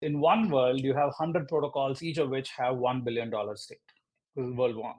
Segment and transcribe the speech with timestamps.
[0.00, 3.92] In one world, you have 100 protocols, each of which have $1 billion staked.
[4.36, 4.94] This is world one.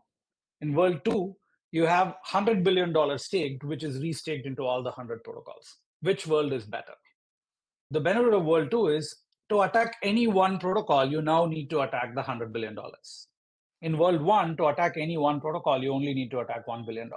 [0.62, 1.36] In world two,
[1.72, 5.78] you have $100 billion staked, which is restaked into all the 100 protocols.
[6.02, 6.96] Which world is better?
[7.92, 9.16] The benefit of world two is
[9.50, 12.78] to attack any one protocol, you now need to attack the $100 billion.
[13.82, 17.10] In world one, to attack any one protocol, you only need to attack $1 billion.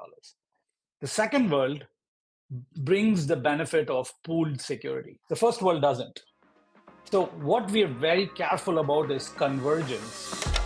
[1.00, 1.84] The second world
[2.78, 5.20] brings the benefit of pooled security.
[5.28, 6.20] The first world doesn't.
[7.12, 10.61] So, what we are very careful about is convergence.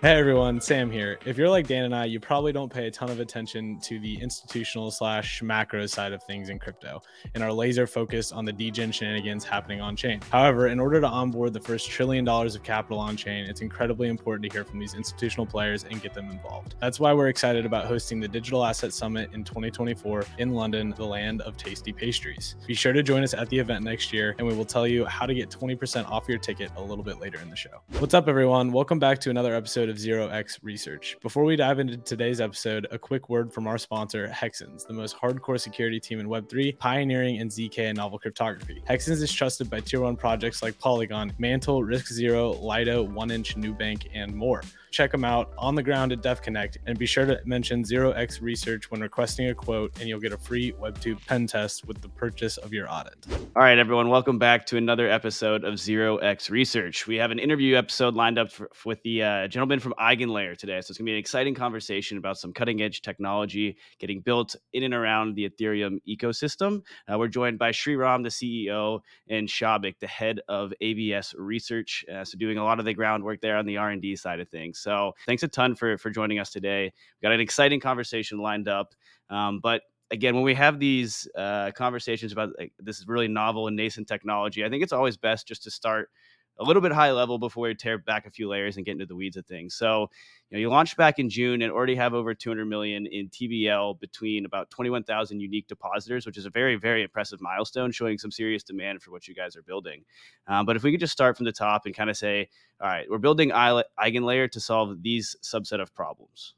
[0.00, 1.18] Hey everyone, Sam here.
[1.24, 3.98] If you're like Dan and I, you probably don't pay a ton of attention to
[3.98, 7.02] the institutional slash macro side of things in crypto
[7.34, 10.20] and are laser focused on the degen shenanigans happening on chain.
[10.30, 14.06] However, in order to onboard the first trillion dollars of capital on chain, it's incredibly
[14.06, 16.76] important to hear from these institutional players and get them involved.
[16.80, 21.06] That's why we're excited about hosting the Digital Asset Summit in 2024 in London, the
[21.06, 22.54] land of tasty pastries.
[22.68, 25.06] Be sure to join us at the event next year, and we will tell you
[25.06, 27.80] how to get 20% off your ticket a little bit later in the show.
[27.98, 28.70] What's up, everyone?
[28.70, 31.16] Welcome back to another episode episode of Zero X Research.
[31.22, 35.16] Before we dive into today's episode, a quick word from our sponsor, Hexens, the most
[35.16, 38.82] hardcore security team in Web3, pioneering in ZK and novel cryptography.
[38.88, 43.56] Hexens is trusted by tier one projects like Polygon, Mantle, Risc Zero, Lido, One Inch,
[43.56, 44.62] Nubank, and more.
[44.90, 48.90] Check them out on the ground at DevConnect and be sure to mention 0x Research
[48.90, 52.56] when requesting a quote, and you'll get a free Web2 pen test with the purchase
[52.56, 53.26] of your audit.
[53.54, 57.06] All right, everyone, welcome back to another episode of 0x Research.
[57.06, 60.80] We have an interview episode lined up for, with the uh, gentleman from Eigenlayer today.
[60.80, 64.56] So it's going to be an exciting conversation about some cutting edge technology getting built
[64.72, 66.82] in and around the Ethereum ecosystem.
[67.10, 72.04] Uh, we're joined by Sreeram, the CEO, and Soubhik, the head of AVS Research.
[72.12, 74.77] Uh, so doing a lot of the groundwork there on the R&D side of things.
[74.80, 76.84] So thanks a ton for for joining us today.
[76.84, 78.94] We've got an exciting conversation lined up.
[79.30, 83.76] Um, but again, when we have these uh, conversations about like, this really novel and
[83.76, 86.10] nascent technology, I think it's always best just to start
[86.58, 89.06] a little bit high level before we tear back a few layers and get into
[89.06, 89.74] the weeds of things.
[89.74, 90.10] So,
[90.50, 93.98] you know, you launched back in June and already have over 200 million in TVL
[94.00, 98.62] between about 21,000 unique depositors, which is a very, very impressive milestone, showing some serious
[98.62, 100.04] demand for what you guys are building.
[100.46, 102.48] Um, but if we could just start from the top and kind of say,
[102.80, 106.54] all right, we're building Eigenlayer to solve these subset of problems.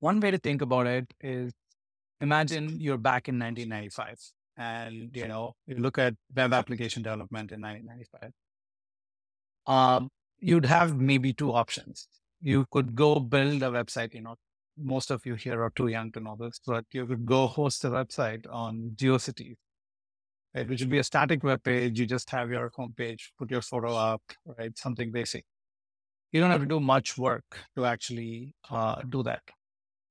[0.00, 1.52] One way to think about it is
[2.20, 7.60] imagine you're back in 1995 and you know you look at web application development in
[7.60, 8.32] 1995
[9.68, 10.08] um,
[10.40, 12.08] you'd have maybe two options.
[12.40, 14.14] You could go build a website.
[14.14, 14.36] You know,
[14.76, 17.84] most of you here are too young to know this, but you could go host
[17.84, 19.56] a website on GeoCities,
[20.54, 20.68] right?
[20.68, 22.00] Which would be a static web page.
[22.00, 24.22] You just have your homepage, put your photo up,
[24.58, 24.76] right?
[24.76, 25.44] Something basic.
[26.32, 27.44] You don't have to do much work
[27.76, 29.42] to actually uh, do that.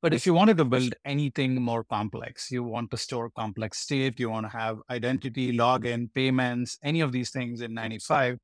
[0.02, 4.20] But if you wanted to build anything more complex, you want to store complex state,
[4.20, 8.38] you want to have identity, login, payments, any of these things in 95,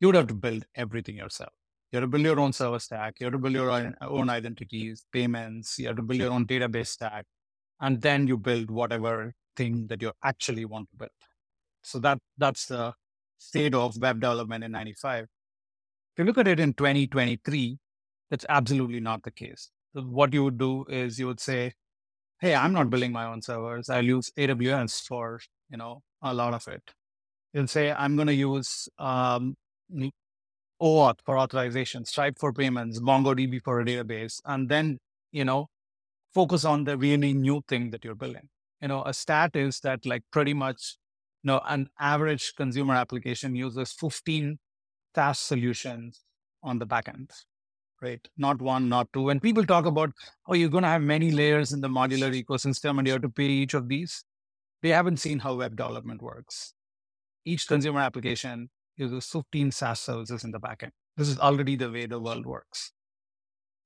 [0.00, 1.52] you would have to build everything yourself.
[1.90, 3.14] You have to build your own server stack.
[3.18, 5.78] You have to build your own identities, payments.
[5.78, 7.24] You have to build your own database stack.
[7.80, 11.10] And then you build whatever thing that you actually want to build.
[11.82, 12.92] So that that's the
[13.38, 15.24] state of web development in 95.
[15.24, 15.28] If
[16.18, 17.78] you look at it in 2023,
[18.30, 19.70] that's absolutely not the case.
[19.94, 21.72] So what you would do is you would say,
[22.40, 23.88] hey, I'm not building my own servers.
[23.88, 26.82] I'll use AWS for, you know, a lot of it.
[27.54, 29.56] You'll say, I'm going to use um,
[30.80, 34.98] OAuth for authorization, Stripe for payments, MongoDB for a database, and then,
[35.32, 35.68] you know,
[36.34, 38.48] focus on the really new thing that you're building.
[38.80, 40.96] You know, a stat is that like pretty much,
[41.42, 44.58] you know, an average consumer application uses 15
[45.14, 46.22] SaaS solutions
[46.62, 47.30] on the backend,
[48.00, 48.20] right?
[48.36, 49.22] Not one, not two.
[49.22, 50.12] When people talk about,
[50.46, 53.28] oh, you're going to have many layers in the modular ecosystem and you have to
[53.28, 54.24] pay each of these,
[54.82, 56.74] they haven't seen how web development works.
[57.44, 60.90] Each consumer application uses 15 SaaS services in the backend.
[61.16, 62.92] This is already the way the world works.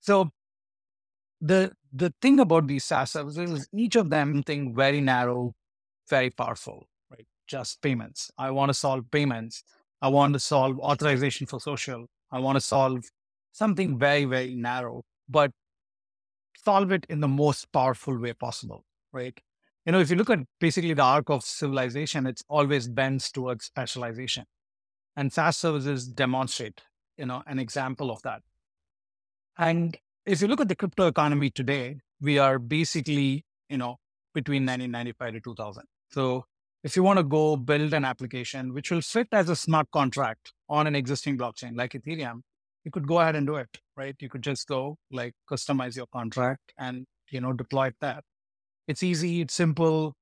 [0.00, 0.30] So
[1.40, 5.54] the the thing about these SaaS services is each of them think very narrow,
[6.08, 7.26] very powerful, right?
[7.46, 8.30] Just payments.
[8.38, 9.64] I want to solve payments.
[10.00, 12.06] I want to solve authorization for social.
[12.30, 13.04] I want to solve
[13.52, 15.52] something very, very narrow, but
[16.64, 19.38] solve it in the most powerful way possible, right?
[19.84, 23.64] You know, if you look at basically the arc of civilization, it's always bends towards
[23.64, 24.44] specialization.
[25.16, 26.80] And SaaS services demonstrate,
[27.16, 28.42] you know, an example of that.
[29.58, 33.96] And if you look at the crypto economy today, we are basically, you know,
[34.34, 35.84] between 1995 to 2000.
[36.10, 36.46] So
[36.82, 40.52] if you want to go build an application which will fit as a smart contract
[40.68, 42.40] on an existing blockchain like Ethereum,
[42.84, 44.16] you could go ahead and do it, right?
[44.18, 48.20] You could just go like customize your contract and, you know, deploy it there.
[48.88, 50.14] It's easy, it's simple,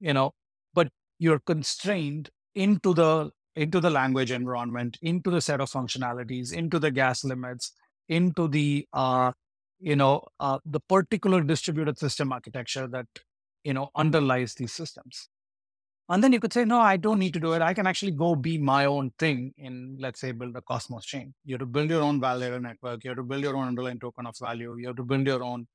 [0.00, 0.32] you know,
[0.74, 6.78] but you're constrained into the into the language environment, into the set of functionalities, into
[6.78, 7.72] the gas limits,
[8.08, 9.32] into the uh,
[9.80, 13.06] you know uh, the particular distributed system architecture that
[13.64, 15.28] you know underlies these systems.
[16.10, 17.60] And then you could say, no, I don't need to do it.
[17.60, 21.34] I can actually go be my own thing in, let's say, build a Cosmos chain.
[21.44, 23.04] You have to build your own validator network.
[23.04, 24.74] You have to build your own underlying token of value.
[24.78, 25.66] You have to build your own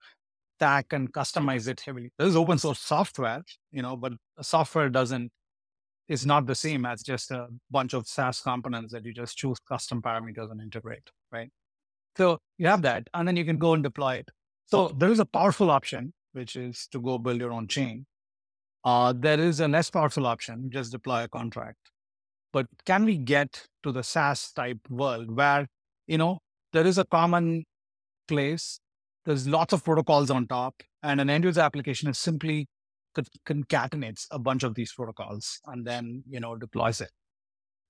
[0.57, 2.11] stack and customize it heavily.
[2.17, 5.31] This is open source software, you know, but software doesn't
[6.07, 9.57] is not the same as just a bunch of SaaS components that you just choose
[9.67, 11.49] custom parameters and integrate, right?
[12.17, 14.29] So you have that, and then you can go and deploy it.
[14.65, 18.05] So there is a powerful option, which is to go build your own chain.
[18.83, 21.77] Uh, there is a less powerful option, just deploy a contract.
[22.51, 25.67] But can we get to the SaaS type world where,
[26.05, 26.39] you know,
[26.73, 27.63] there is a common
[28.27, 28.79] place,
[29.25, 32.67] there's lots of protocols on top, and an end user application is simply
[33.45, 37.11] concatenates a bunch of these protocols and then, you know, deploys it.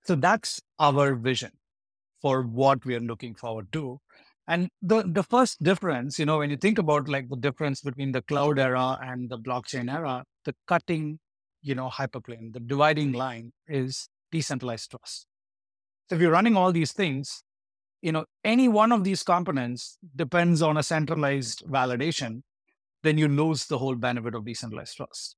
[0.05, 1.51] So that's our vision
[2.21, 3.99] for what we are looking forward to.
[4.47, 8.11] And the, the first difference, you know, when you think about like the difference between
[8.11, 11.19] the cloud era and the blockchain era, the cutting,
[11.61, 15.27] you know, hyperplane, the dividing line is decentralized trust.
[16.09, 17.43] So if you're running all these things,
[18.01, 22.41] you know, any one of these components depends on a centralized validation,
[23.03, 25.35] then you lose the whole benefit of decentralized trust.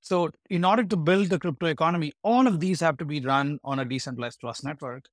[0.00, 3.58] So in order to build the crypto economy, all of these have to be run
[3.64, 5.04] on a decentralized trust network.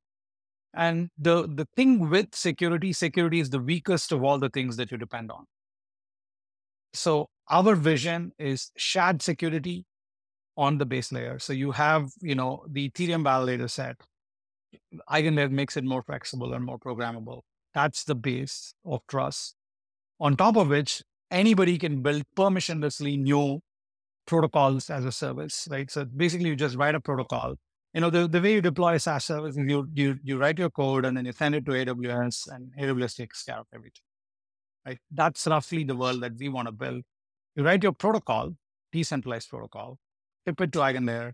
[0.74, 4.92] And the, the thing with security, security is the weakest of all the things that
[4.92, 5.46] you depend on.
[6.94, 9.86] So our vision is shared security
[10.58, 11.40] on the base layer.
[11.40, 13.96] So you have, you know, the Ethereum validator set.
[15.10, 17.42] Eigenlayer makes it more flexible and more programmable.
[17.74, 19.56] That's the base of trust.
[20.20, 23.60] On top of which, anybody can build permissionlessly new
[24.26, 25.90] protocols as a service, right?
[25.90, 27.56] So basically, you just write a protocol
[27.94, 30.60] you know, the, the way you deploy a SaaS service is you, you, you write
[30.60, 34.04] your code and then you send it to AWS and AWS takes care of everything,
[34.86, 35.00] right?
[35.12, 37.04] That's roughly the world that we want to build.
[37.56, 38.52] You write your protocol,
[38.92, 39.98] decentralized protocol,
[40.48, 41.34] ship it to Eigenlayer.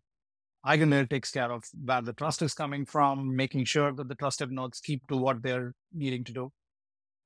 [0.65, 4.49] Eigenlayer takes care of where the trust is coming from, making sure that the trusted
[4.49, 6.51] nodes keep to what they're needing to do.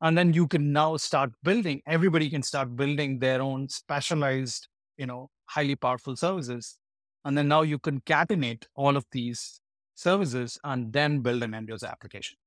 [0.02, 4.68] And then you can now start building, everybody can start building their own specialized,
[4.98, 6.78] you know, highly powerful services
[7.26, 9.60] and then now you concatenate all of these
[9.96, 12.38] services and then build an end user application.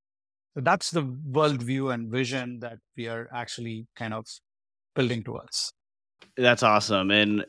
[0.54, 4.26] So that's the worldview and vision that we are actually kind of
[4.94, 5.72] building towards.
[6.36, 7.10] That's awesome.
[7.10, 7.44] And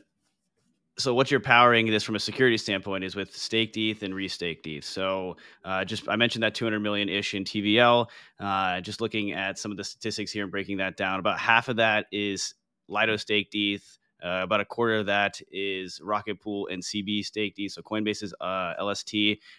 [0.96, 4.66] so what you're powering this from a security standpoint is with staked ETH and restaked
[4.66, 4.84] ETH.
[4.84, 8.06] So uh, just I mentioned that 200 million ish in TVL.
[8.38, 11.68] Uh, just looking at some of the statistics here and breaking that down, about half
[11.68, 12.54] of that is
[12.88, 13.98] Lido staked ETH.
[14.24, 18.32] Uh, about a quarter of that is Rocket Pool and CB staked ETH, so Coinbase's
[18.40, 19.12] uh, LST,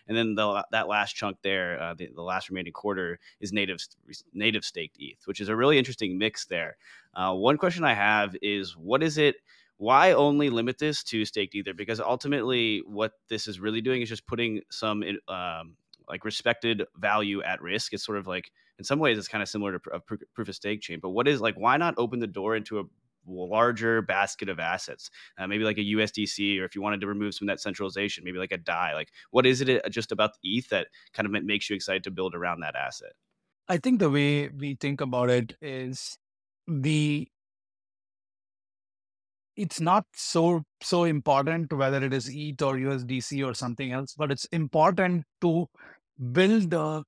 [0.08, 3.78] and then the, that last chunk there, uh, the, the, last remaining quarter is native
[4.34, 6.78] native staked ETH, which is a really interesting mix there.
[7.14, 9.36] Uh, one question I have is, what is it?
[9.78, 11.74] Why only limit this to staked Ether?
[11.74, 15.76] Because ultimately, what this is really doing is just putting some um,
[16.08, 17.94] like respected value at risk.
[17.94, 20.56] It's sort of like in some ways it's kind of similar to a proof of
[20.56, 21.00] stake chain.
[21.02, 21.56] But what is like?
[21.56, 22.84] Why not open the door into a
[23.28, 27.34] larger basket of assets, uh, maybe like a USDC, or if you wanted to remove
[27.34, 28.94] some of that centralization, maybe like a DAI.
[28.94, 32.04] Like, what is it uh, just about the ETH that kind of makes you excited
[32.04, 33.14] to build around that asset?
[33.68, 36.18] I think the way we think about it is
[36.68, 37.28] the
[39.56, 44.32] it's not so so important whether it is ETH or USDC or something else, but
[44.32, 45.68] it's important to
[46.32, 47.04] build a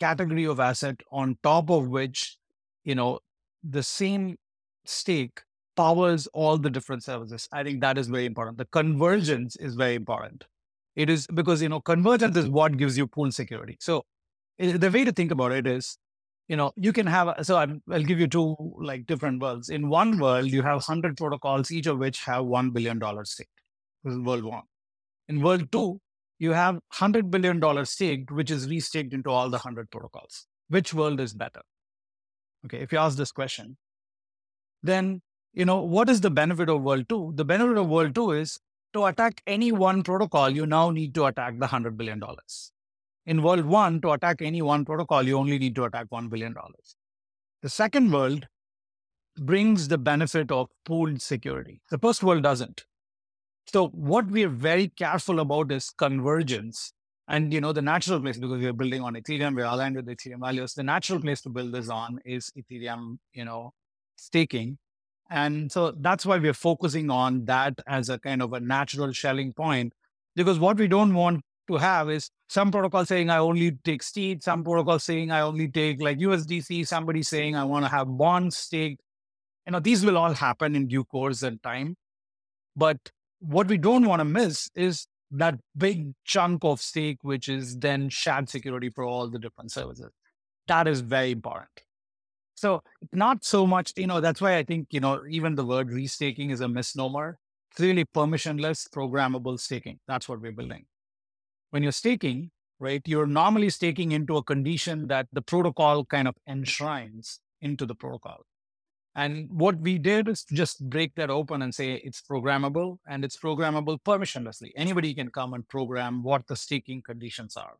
[0.00, 2.36] category of asset on top of which
[2.84, 3.18] you know
[3.62, 4.36] the same
[4.84, 5.40] stake
[5.76, 7.48] powers all the different services.
[7.52, 8.58] I think that is very important.
[8.58, 10.44] The convergence is very important.
[10.96, 13.76] It is because, you know, convergence is what gives you pool security.
[13.78, 14.04] So
[14.58, 15.96] eh, the way to think about it is,
[16.48, 19.68] you know, you can have, so i will give you two like different worlds.
[19.68, 23.48] In one world, you have 100 protocols, each of which have $1 billion stake.
[24.02, 24.62] This is world one.
[25.28, 26.00] In world two,
[26.38, 30.46] you have $100 billion staked, which is restaked into all the 100 protocols.
[30.68, 31.60] Which world is better?
[32.64, 33.76] Okay, if you ask this question,
[34.82, 35.20] then
[35.52, 37.32] you know, what is the benefit of World 2?
[37.34, 38.60] The benefit of World 2 is
[38.92, 42.22] to attack any one protocol, you now need to attack the $100 billion.
[43.28, 46.54] In World 1, to attack any one protocol, you only need to attack $1 billion.
[47.62, 48.46] The second world
[49.38, 51.82] brings the benefit of pooled security.
[51.90, 52.86] The first world doesn't.
[53.66, 56.94] So what we are very careful about is convergence.
[57.28, 60.40] And you know, the natural place, because we're building on Ethereum, we're aligned with Ethereum
[60.40, 63.74] values, the natural place to build this on is Ethereum, you know,
[64.16, 64.78] staking
[65.30, 69.52] and so that's why we're focusing on that as a kind of a natural Schelling
[69.52, 69.92] point,
[70.34, 74.42] because what we don't want to have is some protocol saying I only take state,
[74.42, 78.56] some protocol saying I only take like USDC, somebody saying I want to have bonds
[78.56, 79.00] staked.
[79.66, 81.96] You know, these will all happen in due course and time.
[82.74, 82.98] But
[83.40, 88.08] what we don't want to miss is that big chunk of stake, which is then
[88.08, 90.10] shared security for all the different services.
[90.68, 91.68] That is very important.
[92.54, 92.82] So
[93.12, 96.50] not so much, you know, that's why I think, you know, even the word restaking
[96.50, 97.38] is a misnomer.
[97.70, 100.00] It's really permissionless programmable staking.
[100.08, 100.86] That's what we're building.
[101.70, 106.34] When you're staking, right, you're normally staking into a condition that the protocol kind of
[106.48, 108.44] enshrines into the protocol.
[109.14, 113.36] And what we did is just break that open and say it's programmable and it's
[113.36, 114.70] programmable permissionlessly.
[114.76, 117.74] Anybody can come and program what the staking conditions are.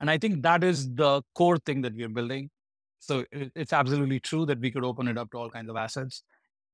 [0.00, 2.50] And I think that is the core thing that we're building.
[2.98, 6.22] So it's absolutely true that we could open it up to all kinds of assets.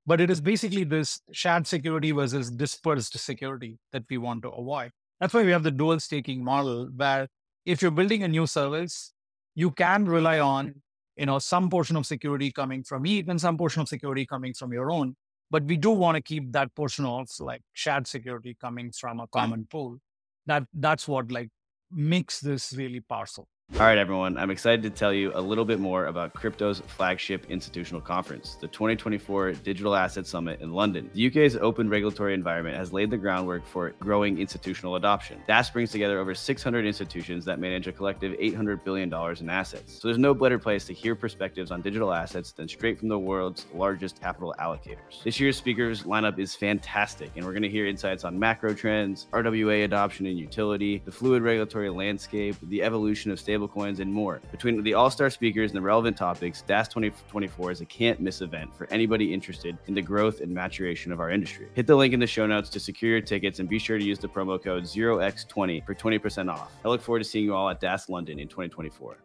[0.05, 4.91] But it is basically this shared security versus dispersed security that we want to avoid.
[5.23, 7.29] That's why we have the dual staking model, where
[7.65, 9.13] if you're building a new service,
[9.55, 10.83] you can rely on
[11.17, 14.53] you know, some portion of security coming from ETH and some portion of security coming
[14.53, 15.15] from your own.
[15.49, 19.29] But we do want to keep that portion of like shared security coming from a
[19.29, 19.99] common pool.
[20.47, 21.51] That that's what like
[21.93, 23.47] makes this really powerful.
[23.77, 24.37] All right, everyone.
[24.37, 28.69] I'm excited to tell you a little bit more about crypto's flagship institutional conference, the
[28.69, 31.11] 2024 Digital Asset Summit in London.
[31.15, 35.43] The UK's open regulatory environment has laid the groundwork for growing institutional adoption.
[35.49, 39.99] DAS brings together over 600 institutions that manage a collective $800 billion in assets.
[40.01, 43.19] So there's no better place to hear perspectives on digital assets than straight from the
[43.19, 45.25] world's largest capital allocators.
[45.25, 49.29] This year's speakers lineup is fantastic, and we're going to hear insights on macro trends,
[49.33, 54.41] RWA adoption and utility, the fluid regulatory landscape, the evolution of stable stablecoins, and more.
[54.51, 58.41] Between the all star speakers and the relevant topics, DAS 2024 is a can't miss
[58.41, 61.69] event for anybody interested in the growth and maturation of our industry.
[61.75, 64.05] Hit the link in the show notes to secure your tickets and be sure to
[64.05, 66.73] use the promo code 0x20 for 20% off.
[66.85, 69.17] I look forward to seeing you all at DAS London in 2024.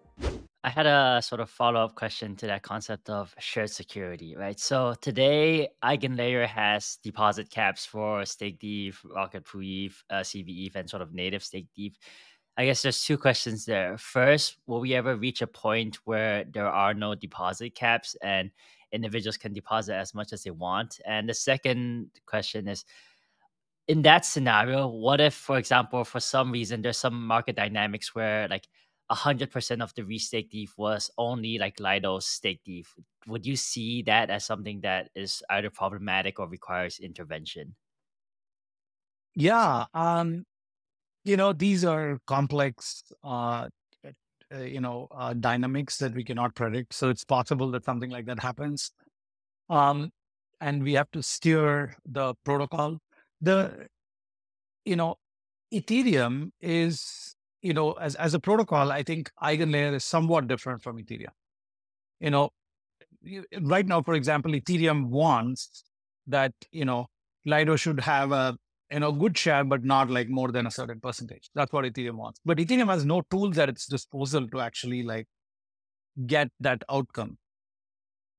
[0.64, 4.60] I had a sort of follow up question to that concept of shared security, right?
[4.60, 11.02] So today, EigenLayer has deposit caps for stake ETH, Rocket ETH, uh, cbETH, and sort
[11.02, 11.98] of native stake ETH.
[12.58, 13.98] I guess there's two questions there.
[14.00, 18.50] First, will we ever reach a point where there are no deposit caps and
[18.92, 21.00] individuals can deposit as much as they want?
[21.06, 22.84] And the second question is
[23.88, 28.48] in that scenario, what if, for example, for some reason there's some market dynamics where
[28.48, 28.68] like
[29.12, 32.92] 100% of the restaked thief was only like Lido stake ETH?
[33.28, 37.76] Would you see that as something that is either problematic or requires intervention?
[39.36, 40.46] Yeah, um,
[41.28, 43.68] you know these are complex uh,
[44.56, 46.94] uh, you know uh, dynamics that we cannot predict.
[46.94, 48.92] So it's possible that something like that happens.
[49.70, 50.12] Um,
[50.62, 53.00] and we have to steer the protocol.
[53.42, 53.88] The
[54.86, 55.16] you know
[55.74, 60.98] ethereum is you know as, as a protocol i think eigenlayer is somewhat different from
[60.98, 61.36] ethereum.
[62.22, 62.50] You know
[63.62, 65.84] right now for example ethereum wants
[66.28, 67.08] that you know
[67.46, 68.58] lido should have a
[68.92, 71.50] you know, good share, but not like more than a certain percentage.
[71.54, 72.40] That's what Ethereum wants.
[72.46, 75.28] But Ethereum has no tools at its disposal to actually like
[76.26, 77.38] get that outcome.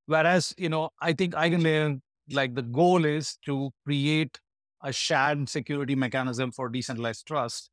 [0.06, 2.00] Whereas, you know, I think Eigenlayer,
[2.30, 4.40] like the goal is to create
[4.82, 7.70] a shared security mechanism for decentralized trust.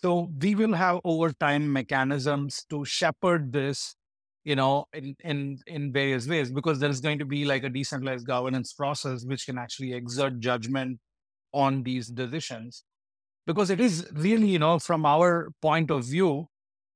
[0.00, 3.96] So we will have over time mechanisms to shepherd this,
[4.44, 7.70] you know, in, in, in various ways, because there is going to be like a
[7.70, 11.00] decentralized governance process which can actually exert judgment
[11.54, 12.84] on these decisions
[13.46, 16.48] because it is really, you know, from our point of view,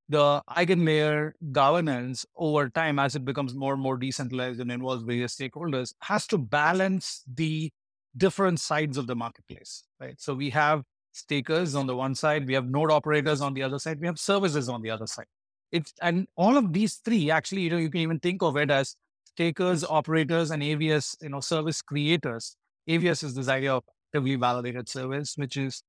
[0.09, 5.35] the eigenlayer governance over time, as it becomes more and more decentralized and involves various
[5.35, 7.71] stakeholders, has to balance the
[8.17, 10.15] different sides of the marketplace, right?
[10.19, 13.77] So we have stakers on the one side, we have node operators on the other
[13.77, 15.27] side, we have services on the other side.
[15.71, 18.71] It's and all of these three actually, you know, you can even think of it
[18.71, 22.57] as stakers, operators, and AVS, you know, service creators.
[22.89, 25.83] AVS is this idea of actively validated service, which is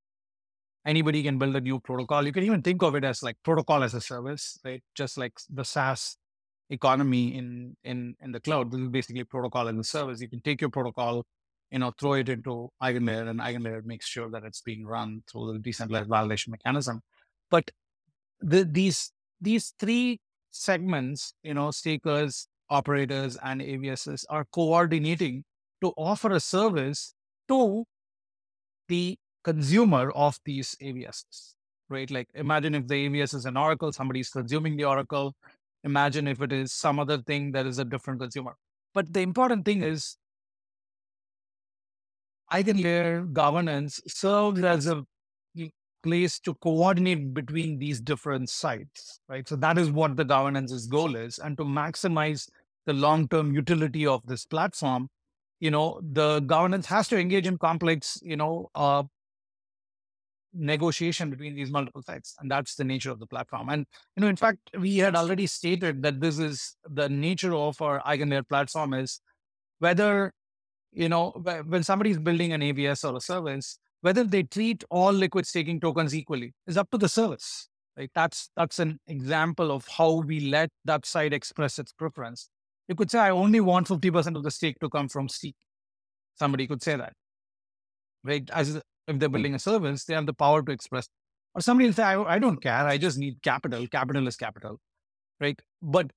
[0.86, 2.26] anybody can build a new protocol.
[2.26, 4.82] You can even think of it as like protocol as a service, right?
[4.94, 6.16] Just like the SaaS
[6.70, 8.70] economy in in in the cloud.
[8.70, 10.20] This is basically protocol as a service.
[10.20, 11.24] You can take your protocol,
[11.70, 15.52] you know, throw it into EigenLayer, and EigenLayer makes sure that it's being run through
[15.52, 17.00] the decentralized validation mechanism.
[17.50, 17.70] But
[18.40, 25.44] the, these these three segments, you know, stakers, operators, and AVSs are coordinating
[25.82, 27.14] to offer a service
[27.48, 27.84] to
[28.90, 31.54] the consumer of these AVSs,
[31.88, 32.10] right?
[32.10, 32.40] Like mm.
[32.40, 35.34] imagine if the AVS is an Oracle, somebody's consuming the Oracle.
[35.84, 38.54] Imagine if it is some other thing that is a different consumer.
[38.92, 40.16] But the important thing is
[42.50, 45.04] I eigenlayer governance serves as a
[46.02, 49.48] place to coordinate between these different sites, right?
[49.48, 51.38] So that is what the governance's goal is.
[51.38, 52.48] And to maximize
[52.86, 55.08] the long-term utility of this platform,
[55.60, 59.02] you know, the governance has to engage in complex, you know, uh,
[60.52, 62.34] negotiation between these multiple sites.
[62.40, 63.68] And that's the nature of the platform.
[63.68, 63.86] And,
[64.16, 68.00] you know, in fact, we had already stated that this is the nature of our
[68.02, 69.20] EigenLayer platform is
[69.78, 70.32] whether,
[70.92, 71.30] you know,
[71.66, 75.78] when somebody is building an AVS or a service, whether they treat all liquid staking
[75.78, 77.68] tokens equally is up to the service.
[77.96, 78.10] Right?
[78.14, 82.48] That's that's an example of how we let that side express its preference.
[82.90, 85.54] You could say, I only want 50% of the stake to come from stETH.
[86.34, 87.12] Somebody could say that.
[88.24, 88.50] Right?
[88.52, 91.08] As if they're building a service, they have the power to express.
[91.54, 92.84] Or somebody will say, I, I don't care.
[92.88, 93.86] I just need capital.
[93.86, 94.80] Capital is capital.
[95.38, 95.56] Right.
[95.80, 96.10] But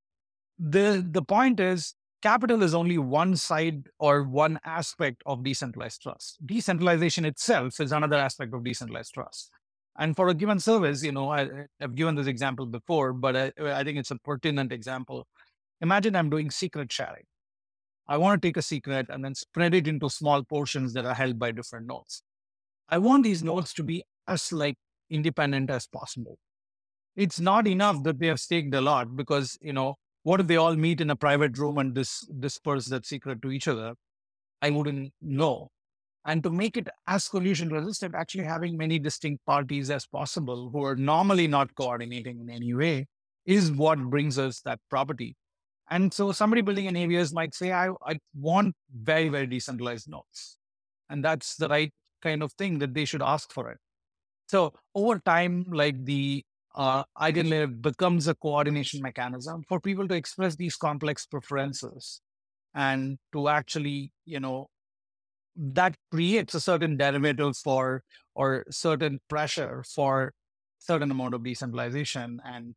[0.57, 6.39] the the point is capital is only one side or one aspect of decentralized trust.
[6.43, 9.51] Decentralization itself is another aspect of decentralized trust.
[9.99, 11.47] And for a given service, you know, I,
[11.79, 15.27] have given this example before, but I, I think it's a pertinent example.
[15.83, 17.25] Imagine I'm doing secret sharing.
[18.07, 21.13] I want to take a secret and then spread it into small portions that are
[21.13, 22.23] held by different nodes.
[22.87, 24.77] I want these nodes to be as like
[25.09, 26.37] independent as possible.
[27.17, 30.55] It's not enough that they have staked a lot because, you know, what if they
[30.55, 33.93] all meet in a private room and dis- disperse that secret to each other?
[34.61, 35.67] I wouldn't know.
[36.25, 40.85] And to make it as collusion resistant, actually having many distinct parties as possible who
[40.85, 43.07] are normally not coordinating in any way
[43.45, 45.35] is what brings us that property.
[45.89, 50.57] And so somebody building an AVS might say, I, I want very, very decentralized nodes.
[51.09, 53.77] And that's the right kind of thing that they should ask for it.
[54.47, 56.43] So over time, like the
[56.75, 62.21] uh, EigenLayer becomes a coordination mechanism for people to express these complex preferences
[62.73, 64.67] and to actually, you know,
[65.55, 68.03] that creates a certain derivative for
[68.35, 70.33] or certain pressure for
[70.79, 72.75] certain amount of decentralization and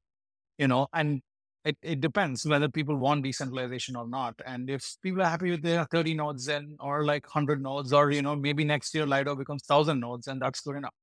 [0.59, 1.23] you know and
[1.67, 4.35] it, it depends whether people want decentralization or not.
[4.47, 8.13] And if people are happy with their 30 nodes then or like 100 nodes, or
[8.13, 10.95] you know, maybe next year Lido becomes 1000 nodes, and that's good enough.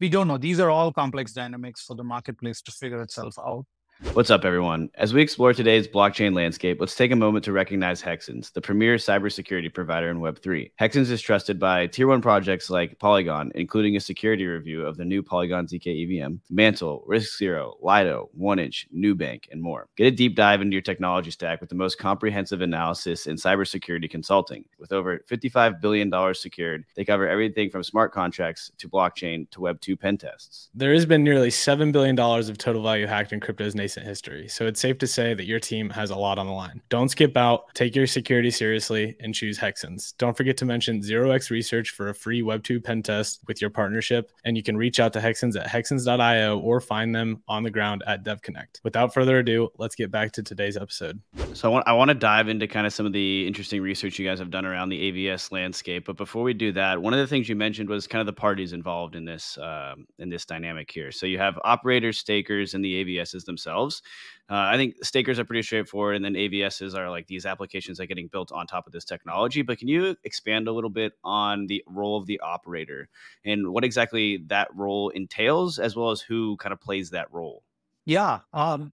[0.00, 0.38] We don't know.
[0.38, 3.66] These are all complex dynamics for the marketplace to figure itself out.
[4.12, 4.90] What's up, everyone?
[4.96, 8.96] As we explore today's blockchain landscape, let's take a moment to recognize Hexens, the premier
[8.96, 10.70] cybersecurity provider in Web3.
[10.78, 15.04] Hexens is trusted by tier one projects like Polygon, including a security review of the
[15.06, 19.88] new Polygon ZK EVM, Mantle, Risc Zero, Lido, OneInch, Nubank, and more.
[19.96, 24.10] Get a deep dive into your technology stack with the most comprehensive analysis in cybersecurity
[24.10, 24.66] consulting.
[24.78, 29.98] With over $55 billion secured, they cover everything from smart contracts to blockchain to Web2
[29.98, 30.68] pen tests.
[30.74, 34.66] There has been nearly $7 billion of total value hacked in crypto's nascent history, so
[34.66, 36.82] it's safe to say that your team has a lot on the line.
[36.88, 40.12] Don't skip out, take your security seriously, and choose Hexens.
[40.18, 44.32] Don't forget to mention 0x Research for a free Web2 pen test with your partnership,
[44.44, 48.02] and you can reach out to Hexens at hexens.io or find them on the ground
[48.08, 48.80] at DevConnect.
[48.82, 51.20] Without further ado, let's get back to today's episode.
[51.52, 54.18] So I want, I want to dive into kind of some of the interesting research
[54.18, 56.06] you guys have done around the AVS landscape.
[56.06, 58.32] But before we do that, one of the things you mentioned was kind of the
[58.32, 61.12] parties involved in this um, in this dynamic here.
[61.12, 64.02] So you have operators, stakers, and the AVSs themselves themselves.
[64.48, 68.04] Uh, I think stakers are pretty straightforward, and then AVSs are like these applications that
[68.04, 69.62] are getting built on top of this technology.
[69.62, 73.08] But can you expand a little bit on the role of the operator
[73.44, 77.64] and what exactly that role entails, as well as who kind of plays that role?
[78.04, 78.92] Yeah, um,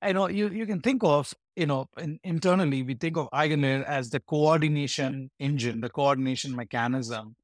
[0.00, 3.84] I know you you can think of you know in, internally we think of EigenLayer
[3.84, 7.36] as the coordination engine, the coordination mechanism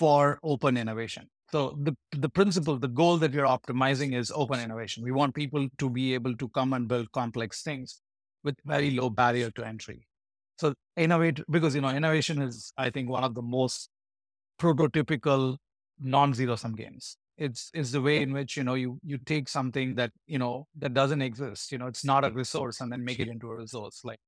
[0.00, 1.30] for open innovation.
[1.50, 5.02] So the the principle, the goal that we're optimizing is open innovation.
[5.02, 8.02] We want people to be able to come and build complex things
[8.44, 10.06] with very low barrier to entry.
[10.58, 13.88] So innovate because you know innovation is I think one of the most
[14.60, 15.56] prototypical
[16.00, 17.16] non-zero sum games.
[17.38, 20.66] It's it's the way in which you know you you take something that you know
[20.76, 21.72] that doesn't exist.
[21.72, 24.00] You know it's not a resource and then make it into a resource.
[24.04, 24.18] Like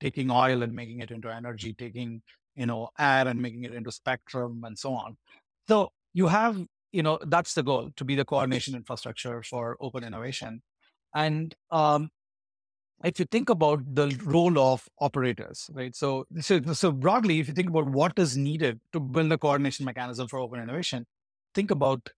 [0.00, 2.22] taking oil and making it into energy, taking
[2.54, 5.16] you know air and making it into spectrum and so on.
[5.68, 10.04] So you have, you know, that's the goal to be the coordination infrastructure for open
[10.04, 10.62] innovation.
[11.14, 12.10] And um,
[13.04, 15.94] if you think about the role of operators, right?
[15.94, 19.84] So, so, so broadly, if you think about what is needed to build a coordination
[19.84, 21.04] mechanism for open innovation,
[21.54, 22.08] think about,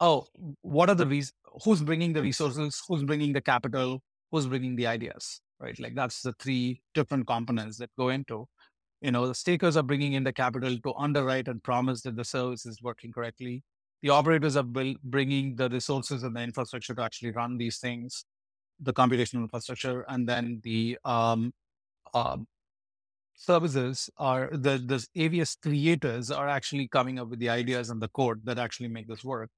[0.00, 0.26] oh,
[0.62, 1.34] what are the reasons?
[1.64, 2.82] Who's bringing the resources?
[2.88, 4.02] Who's bringing the capital?
[4.30, 5.40] Who's bringing the ideas?
[5.60, 5.78] Right?
[5.78, 8.46] Like that's the three different components that go into
[9.00, 12.24] you know the stakers are bringing in the capital to underwrite and promise that the
[12.24, 13.62] service is working correctly
[14.02, 14.62] the operators are
[15.04, 18.24] bringing the resources and the infrastructure to actually run these things
[18.80, 21.52] the computational infrastructure and then the um,
[22.14, 22.36] uh,
[23.34, 28.08] services are the the avs creators are actually coming up with the ideas and the
[28.08, 29.50] code that actually make this work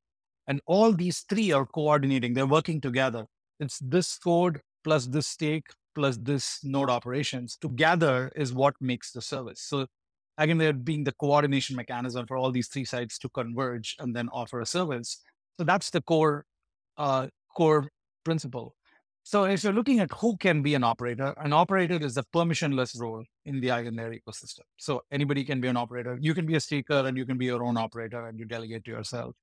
[0.48, 3.27] And all these three are coordinating, they're working together.
[3.61, 9.20] It's this code plus this stake plus this node operations together is what makes the
[9.20, 9.61] service.
[9.61, 9.87] So
[10.38, 14.28] again, they're being the coordination mechanism for all these three sides to converge and then
[14.28, 15.20] offer a service.
[15.58, 16.46] So that's the core
[16.96, 17.90] uh, core
[18.24, 18.76] principle.
[19.24, 22.98] So if you're looking at who can be an operator, an operator is a permissionless
[22.98, 24.66] role in the EigenLayer ecosystem.
[24.78, 26.16] So anybody can be an operator.
[26.20, 28.84] You can be a staker and you can be your own operator and you delegate
[28.84, 29.34] to yourself.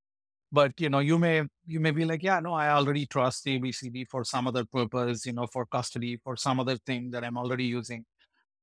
[0.52, 4.08] But you know, you may you may be like, yeah, no, I already trust ABCD
[4.10, 7.66] for some other purpose, you know, for custody, for some other thing that I'm already
[7.66, 8.06] using,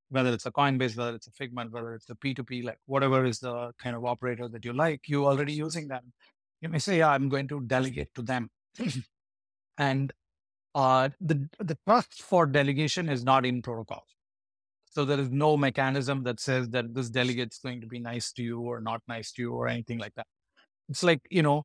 [0.09, 3.41] whether it's a Coinbase, whether it's a Figment, whether it's a P2P, like whatever is
[3.41, 6.13] the kind of operator that you like, you already using them.
[6.61, 8.49] You may say, yeah, I'm going to delegate to them.
[9.79, 10.13] and
[10.75, 14.05] uh, the the trust for delegation is not in protocol.
[14.85, 18.33] So there is no mechanism that says that this delegate is going to be nice
[18.33, 20.27] to you or not nice to you or anything like that.
[20.89, 21.65] It's like you know,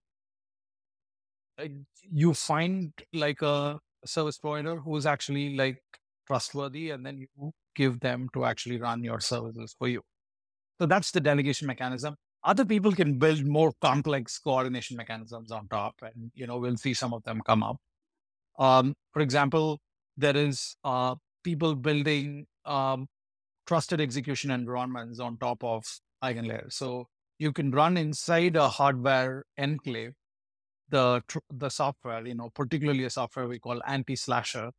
[2.12, 5.82] you find like a service provider who is actually like
[6.28, 10.02] trustworthy, and then you give them to actually run your services for you.
[10.80, 12.16] So that's the delegation mechanism.
[12.44, 16.94] Other people can build more complex coordination mechanisms on top, and you know we'll see
[16.94, 17.78] some of them come up.
[18.60, 19.80] Um, for example,
[20.16, 23.08] there is uh, people building um,
[23.66, 25.84] trusted execution environments on top of
[26.24, 26.72] EigenLayer.
[26.72, 30.14] So you can run inside a hardware enclave
[30.90, 34.72] the the software, you know, particularly a software we call anti-slasher,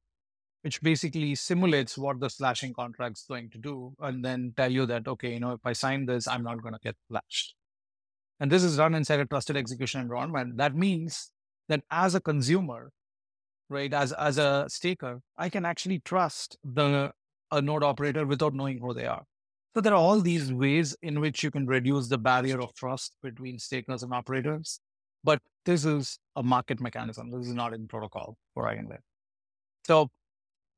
[0.63, 4.87] which basically simulates what the slashing contract is going to do, and then tell you
[4.87, 7.55] that okay, you know, if I sign this, I'm not going to get slashed.
[8.41, 10.57] And this is run inside a trusted execution environment.
[10.59, 11.31] That means
[11.69, 12.91] that as a consumer,
[13.69, 13.93] right?
[13.93, 17.13] As as a staker, I can actually trust the
[17.51, 19.25] a node operator without knowing who they are.
[19.75, 23.15] So there are all these ways in which you can reduce the barrier of trust
[23.23, 24.81] between stakers and operators.
[25.25, 27.31] But this is a market mechanism.
[27.31, 29.01] This is not in protocol for EigenLayer.
[29.87, 30.11] So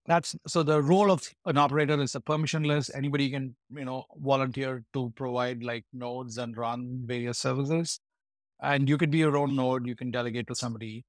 [0.07, 2.91] that's so the role of an operator is a permissionless.
[2.95, 8.01] Anybody can, you know, volunteer to provide like nodes and run various services.
[8.63, 11.05] And you could be your own node, you can delegate to somebody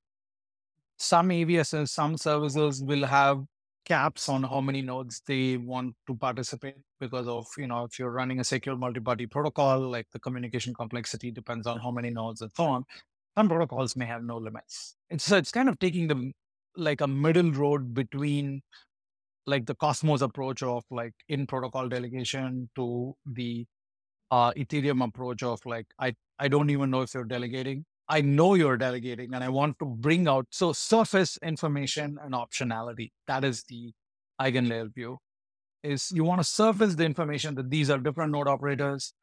[1.02, 3.44] some AVSs, some services will have
[3.86, 8.12] caps on how many nodes they want to participate because of, you know, if you're
[8.12, 12.52] running a secure multi-party protocol, like the communication complexity depends on how many nodes and
[12.56, 12.86] so on.
[13.38, 14.96] Some protocols may have no limits.
[15.10, 16.32] It's, so it's kind of taking the
[16.76, 18.62] like a middle road between
[19.46, 23.66] like the Cosmos approach of like in protocol delegation to the
[24.30, 27.86] uh, Ethereum approach of like I I don't even know if you're delegating.
[28.08, 33.12] I know you're delegating and I want to bring out so surface information and optionality.
[33.28, 33.94] That is the
[34.42, 35.20] eigenlayer view.
[35.84, 39.14] Is you want to surface the information that these are different node operators.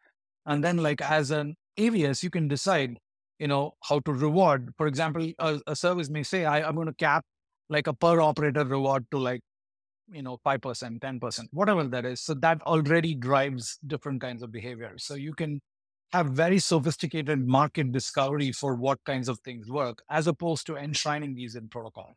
[0.46, 2.98] And then like as an AVS, you can decide,
[3.38, 4.72] you know, how to reward.
[4.76, 7.24] For example, a, a service may say, I, I'm going to cap
[7.68, 9.40] like a per operator reward to like,
[10.10, 12.20] you know, 5%, 10%, whatever that is.
[12.20, 14.94] So that already drives different kinds of behavior.
[14.96, 15.60] So you can
[16.12, 21.34] have very sophisticated market discovery for what kinds of things work, as opposed to enshrining
[21.34, 22.16] these in protocol.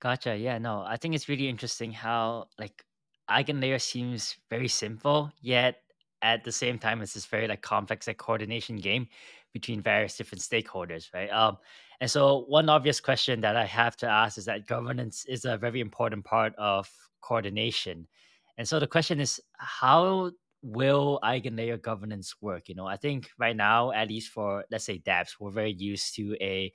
[0.00, 0.36] Gotcha.
[0.36, 2.82] Yeah, no, I think it's really interesting how like
[3.30, 5.76] EigenLayer seems very simple, yet
[6.22, 9.08] at the same time it's this very like complex like coordination game
[9.52, 11.30] between various different stakeholders, right?
[11.30, 11.58] Um,
[12.00, 15.56] and so one obvious question that I have to ask is that governance is a
[15.56, 18.08] very important part of coordination.
[18.58, 22.68] And so the question is, how will eigenlayer governance work?
[22.68, 26.14] You know, I think right now, at least for let's say dApps, we're very used
[26.16, 26.72] to a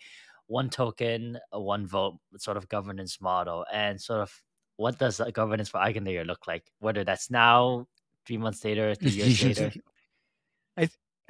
[0.47, 4.31] one token, a one vote sort of governance model, and sort of
[4.77, 6.71] what does a governance for eigenlayer look like?
[6.79, 7.87] Whether that's now,
[8.25, 9.71] three months later, three years later.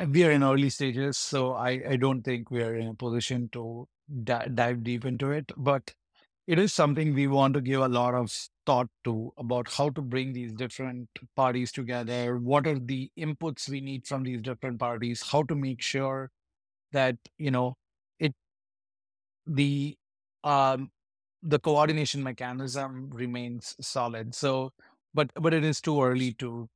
[0.05, 3.49] We are in early stages, so I I don't think we are in a position
[3.49, 3.88] to
[4.23, 5.93] d- dive deep into it, but
[6.47, 8.31] it is something we want to give a lot of
[8.65, 13.81] thought to about how to bring these different parties together what are the inputs we
[13.81, 16.31] need from these different parties how to make sure
[16.93, 17.77] that you know
[18.19, 18.36] it
[19.45, 19.97] the
[20.43, 20.91] um
[21.43, 24.33] the coordination mechanism remains solid.
[24.36, 24.71] So
[25.13, 26.69] but but it is too early to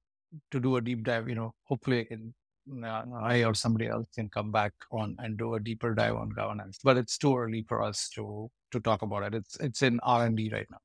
[0.51, 2.40] to do a deep dive you know hopefully i can uh,
[2.83, 6.79] I or somebody else can come back on and do a deeper dive on governance.
[6.83, 9.35] But it's too early for us to to talk about it.
[9.35, 10.79] It's it's in R and D right now.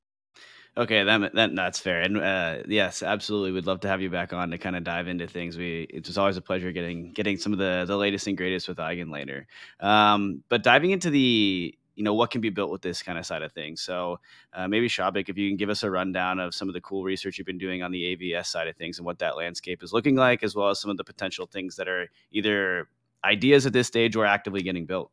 [0.77, 4.31] Okay, that, that that's fair, and uh, yes, absolutely, we'd love to have you back
[4.31, 5.57] on to kind of dive into things.
[5.57, 8.67] We it was always a pleasure getting getting some of the the latest and greatest
[8.67, 9.45] with EigenLayer.
[9.79, 13.25] Um, but diving into the you know what can be built with this kind of
[13.25, 13.81] side of things.
[13.81, 14.19] So
[14.53, 17.03] uh, maybe Soubhik, if you can give us a rundown of some of the cool
[17.03, 19.91] research you've been doing on the AVS side of things and what that landscape is
[19.91, 22.87] looking like, as well as some of the potential things that are either
[23.23, 25.09] ideas at this stage or actively getting built.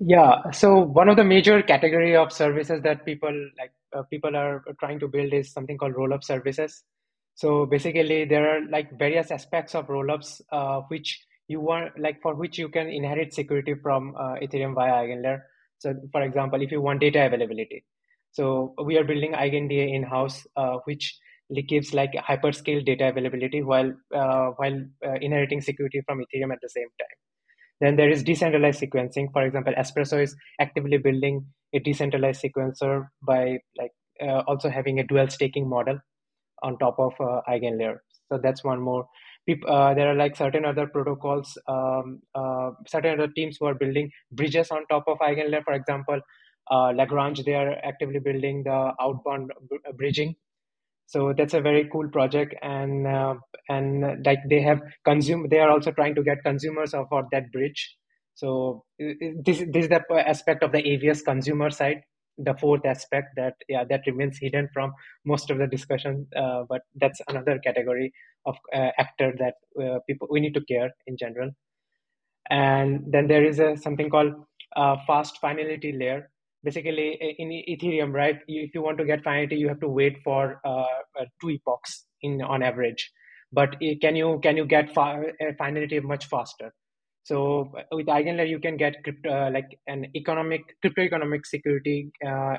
[0.00, 4.62] Yeah, so one of the major category of services that people like uh, people are
[4.78, 6.84] trying to build is something called roll-up services.
[7.34, 12.34] So basically, there are like various aspects of rollups uh, which you want like for
[12.34, 15.40] which you can inherit security from uh, Ethereum via EigenLayer.
[15.78, 17.84] So, for example, if you want data availability,
[18.32, 21.18] so we are building EigenDA in house, uh, which
[21.66, 26.68] gives like hyperscale data availability while uh, while uh, inheriting security from Ethereum at the
[26.68, 27.16] same time.
[27.80, 29.32] Then there is decentralized sequencing.
[29.32, 35.06] For example, Espresso is actively building a decentralized sequencer by like uh, also having a
[35.06, 35.98] dual staking model
[36.62, 37.98] on top of uh, EigenLayer.
[38.30, 39.06] So that's one more.
[39.66, 44.10] Uh, there are like certain other protocols, um, uh, certain other teams who are building
[44.32, 45.64] bridges on top of EigenLayer.
[45.64, 46.20] For example,
[46.70, 49.52] uh, Lagrange, they are actively building the outbound
[49.96, 50.36] bridging.
[51.06, 53.36] So that's a very cool project and uh,
[53.70, 57.96] and like they have consume they are also trying to get consumers for that bridge.
[58.34, 62.02] So this, this is the aspect of the avs consumer side
[62.38, 64.92] the fourth aspect that yeah that remains hidden from
[65.24, 68.12] most of the discussion uh, but that's another category
[68.46, 71.50] of uh, actor that uh, people we need to care in general.
[72.50, 74.32] And then there is a something called
[74.76, 76.30] uh, fast finality layer.
[76.64, 80.60] Basically in ethereum right if you want to get finality you have to wait for
[80.64, 83.12] uh, two epochs in on average.
[83.52, 86.72] But can you can you get fi- finality much faster
[87.28, 92.56] so with eigenlayer you can get crypto, uh, like an economic crypto economic security uh,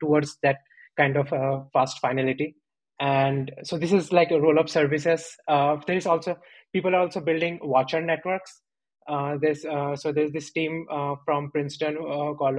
[0.00, 0.56] towards that
[0.96, 2.56] kind of uh, fast finality.
[2.98, 6.36] And so this is like a roll up services there is also
[6.72, 8.60] people are also building watcher networks.
[9.08, 12.58] Uh, there's uh, so there's this team uh, from Princeton called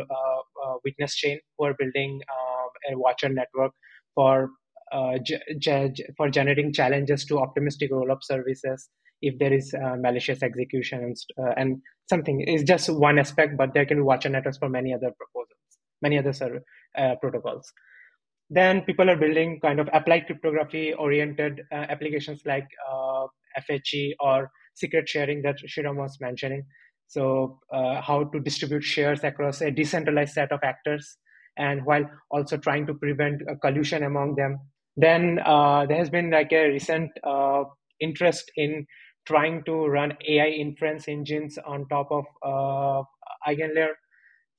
[0.85, 2.21] Witness Chain who are building
[2.89, 3.73] a watcher network
[4.15, 4.49] for
[6.17, 8.89] for generating challenges to optimistic rollup services
[9.29, 11.15] if there is malicious execution and,
[11.57, 15.11] and something is just one aspect, but there can be watcher networks for many other
[15.17, 15.63] proposals,
[16.01, 16.61] many other server,
[17.21, 17.71] protocols.
[18.49, 22.67] Then people are building kind of applied cryptography oriented applications like
[23.69, 26.65] FHE or secret sharing that Sreeram was mentioning.
[27.07, 31.17] So, uh, how to distribute shares across a decentralized set of actors,
[31.57, 34.57] and while also trying to prevent collusion among them.
[34.97, 37.65] Then uh, there has been like a recent uh,
[37.99, 38.85] interest in
[39.25, 43.03] trying to run AI inference engines on top of uh,
[43.47, 43.93] EigenLayer.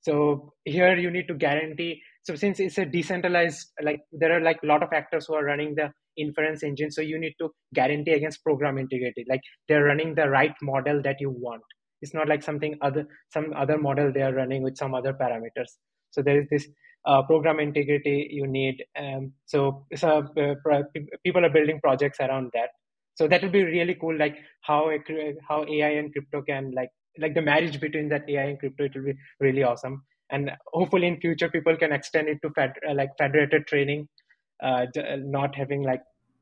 [0.01, 2.01] So here you need to guarantee.
[2.23, 5.43] So since it's a decentralized, like there are like a lot of actors who are
[5.43, 10.15] running the inference engine so you need to guarantee against program integrity like they're running
[10.15, 11.61] the right model that you want
[12.01, 15.71] it's not like something other some other model they are running with some other parameters
[16.11, 16.67] so there is this
[17.05, 20.81] uh, program integrity you need um, so, so uh,
[21.23, 22.69] people are building projects around that
[23.15, 24.91] so that would be really cool like how
[25.47, 28.95] how ai and crypto can like like the marriage between that ai and crypto it
[28.95, 32.93] will be really awesome and hopefully in future people can extend it to fed, uh,
[32.93, 34.07] like federated training
[34.63, 34.85] uh,
[35.17, 36.01] not having like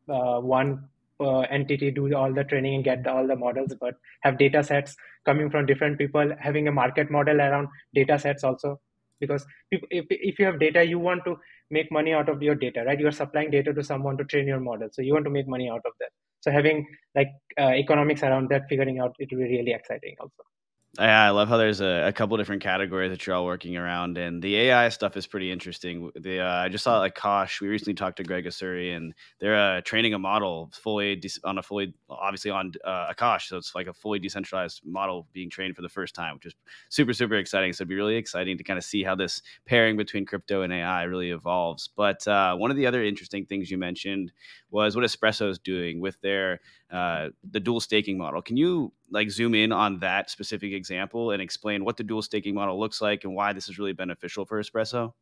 [0.09, 0.87] uh, one
[1.19, 4.95] uh, entity do all the training and get all the models, but have data sets
[5.25, 8.79] coming from different people, having a market model around data sets also.
[9.19, 11.37] Because if, if, if you have data, you want to
[11.71, 12.99] make money out of your data, right?
[12.99, 14.89] You're supplying data to someone to train your model.
[14.91, 16.09] So you want to make money out of that.
[16.43, 20.43] So having like uh, economics around that, figuring out it will be really exciting also.
[20.99, 24.15] Yeah, I love how there's a, a, couple different categories that you're all working around,
[24.19, 26.11] and the AI stuff is pretty interesting.
[26.13, 27.61] The uh, I just saw like Kosh.
[27.61, 31.57] We recently talked to Greg Osuri, and they're uh, training a model fully de- on
[31.57, 35.75] a fully, obviously on uh, Akash, so it's like a fully decentralized model being trained
[35.75, 36.53] for the first time, which is
[36.89, 37.73] super super exciting.
[37.73, 40.71] So it'd be really exciting to kind of see how this pairing between crypto and
[40.71, 41.89] AI really evolves.
[41.95, 44.31] But uh, one of the other interesting things you mentioned
[44.73, 46.59] was what Espresso is doing with their
[46.91, 48.41] uh, the dual staking model.
[48.41, 52.55] Can you like zoom in on that specific example and explain what the dual staking
[52.55, 55.13] model looks like and why this is really beneficial for Espresso?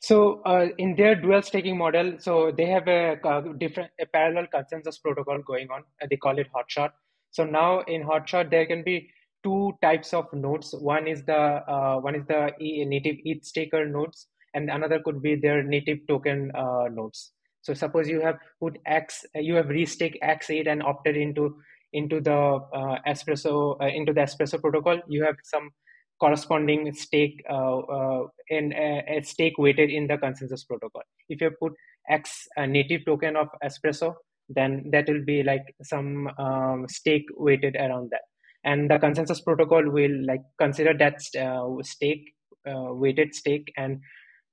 [0.00, 4.46] So uh, in their dual staking model, so they have a, a different a parallel
[4.46, 5.84] consensus protocol going on.
[6.08, 6.90] they call it Hotshot.
[7.30, 9.10] So now in Hotshot there can be
[9.44, 10.74] two types of nodes.
[10.80, 15.34] One is the uh, one is the native ETH staker nodes, and another could be
[15.34, 17.32] their native token uh, nodes.
[17.68, 21.56] So suppose you have put X, you have restaked X8 and opted into
[21.92, 25.70] into the uh, espresso uh, into the espresso protocol you have some
[26.18, 31.02] corresponding stake uh, uh, in a stake weighted in the consensus protocol.
[31.28, 31.74] If you put
[32.08, 34.14] x native token of espresso
[34.48, 38.22] then that will be like some um, stake weighted around that.
[38.64, 42.32] And the consensus protocol will like consider that uh, stake
[42.66, 44.00] uh, weighted stake and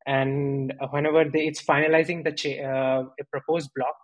[0.05, 3.95] and whenever they, it's finalizing the cha- proposed block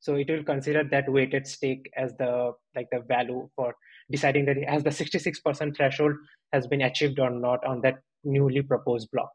[0.00, 3.74] so it will consider that weighted stake as the like the value for
[4.10, 6.14] deciding that has the 66% threshold
[6.52, 9.30] has been achieved or not on that newly proposed block.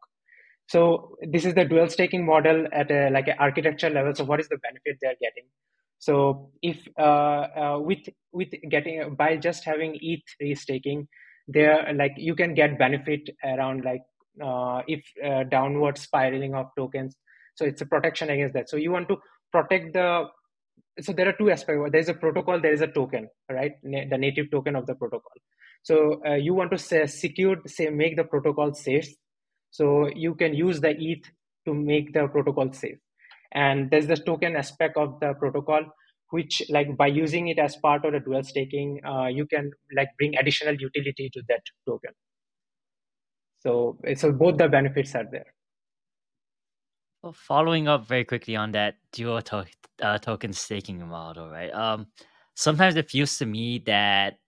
[0.67, 4.15] So this is the dual staking model at a like an architecture level.
[4.15, 5.49] So what is the benefit they're getting?
[5.99, 11.07] So if uh, uh, with with getting by just having ETH restaking,
[11.47, 14.01] there like you can get benefit around like
[14.43, 17.15] uh, if uh, downward spiraling of tokens.
[17.55, 18.69] So it's a protection against that.
[18.69, 19.17] So you want to
[19.51, 20.25] protect the
[20.99, 21.89] so there are two aspects.
[21.91, 23.73] There's a protocol there is a token right?
[23.83, 25.33] Na- the native token of the protocol.
[25.83, 29.07] So uh, you want to say secure say make the protocol safe.
[29.71, 31.31] So you can use the eth
[31.65, 32.97] to make the protocol safe.
[33.53, 35.85] And there's the token aspect of the protocol
[36.29, 40.07] which like by using it as part of the dual staking uh, you can like
[40.17, 42.11] bring additional utility to that token
[43.63, 45.53] so so both the benefits are there
[47.23, 49.65] Well, following up very quickly on that dual to-
[50.01, 51.71] uh, token staking model, right?
[51.73, 52.07] Um,
[52.55, 54.39] sometimes it feels to me that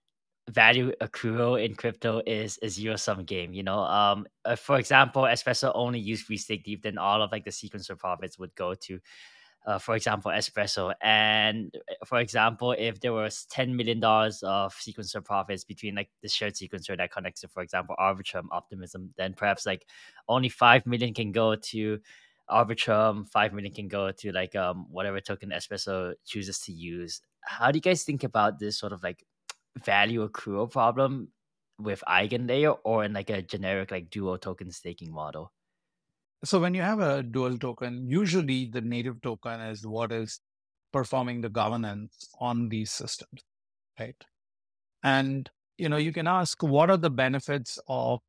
[0.50, 3.52] value accrual in crypto is a zero sum game.
[3.54, 7.32] You know, um, uh, for example, Espresso only used free stake deep, then all of
[7.32, 9.00] like the sequencer profits would go to,
[9.66, 10.92] uh, for example, Espresso.
[11.00, 16.10] And uh, for example, if there was ten million dollars of sequencer profits between like
[16.22, 19.86] the shared sequencer that connects to, for example, Arbitrum Optimism, then perhaps like
[20.28, 21.98] only five million can go to
[22.50, 27.22] Arbitrum, five million can go to like um whatever token Espresso chooses to use.
[27.40, 29.24] How do you guys think about this sort of like
[29.82, 31.28] value accrual problem
[31.78, 35.53] with EigenLayer or in like a generic like dual token staking model?
[36.44, 40.40] So when you have a dual token, usually the native token is what is
[40.92, 43.42] performing the governance on these systems,
[44.00, 44.16] right?
[45.04, 48.20] And you know, you can ask what are the benefits of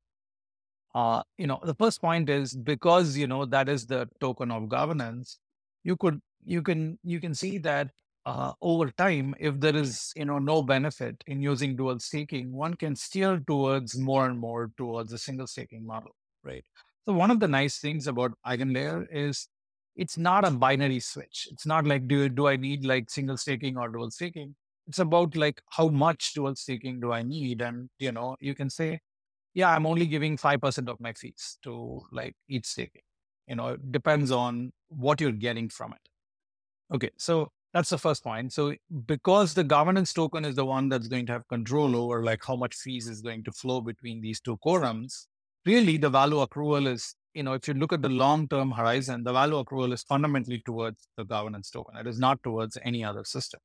[0.94, 4.70] uh, you know, the first point is because you know that is the token of
[4.70, 5.40] governance,
[5.84, 7.92] you could you can you can see that
[8.26, 12.76] uh, over time, if there is you know no benefit in using dual staking, one
[12.76, 16.64] can steer towards more and more towards a single staking model, right?
[17.08, 19.48] So one of the nice things about EigenLayer is
[19.96, 21.48] it's not a binary switch.
[21.52, 24.56] It's not like do do I need like single staking or dual staking?
[24.88, 28.70] It's about like how much dual staking do I need, and you know you can
[28.70, 29.00] say,
[29.54, 33.04] yeah, I'm only giving five percent of my fees to like ETH staking.
[33.48, 36.10] You know, it depends on what you're getting from it.
[36.96, 38.54] Okay, so that's the first point.
[38.54, 42.44] So because the governance token is the one that's going to have control over like
[42.46, 45.28] how much fees is going to flow between these two quorums,
[45.66, 49.34] really the value accrual is, you know, if you look at the long-term horizon, the
[49.34, 51.98] value accrual is fundamentally towards the governance token.
[51.98, 53.60] It is not towards any other system.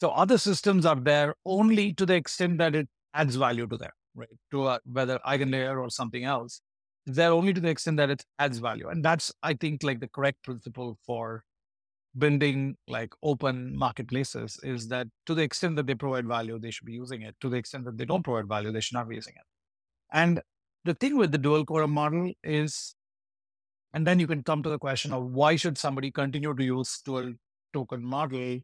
[0.00, 3.90] So other systems are there only to the extent that it adds value to them,
[4.14, 4.28] right?
[4.50, 6.60] To uh, whether EigenLayer or something else,
[7.06, 8.88] they're only to the extent that it adds value.
[8.88, 11.44] And that's, I think, like the correct principle for
[12.18, 16.86] building like open marketplaces is that to the extent that they provide value, they should
[16.86, 17.36] be using it.
[17.40, 19.44] To the extent that they don't provide value, they should not be using it.
[20.12, 20.40] And
[20.86, 22.94] the thing with the dual quorum model is,
[23.92, 27.00] and then you can come to the question of why should somebody continue to use
[27.04, 27.32] dual
[27.72, 28.60] token model,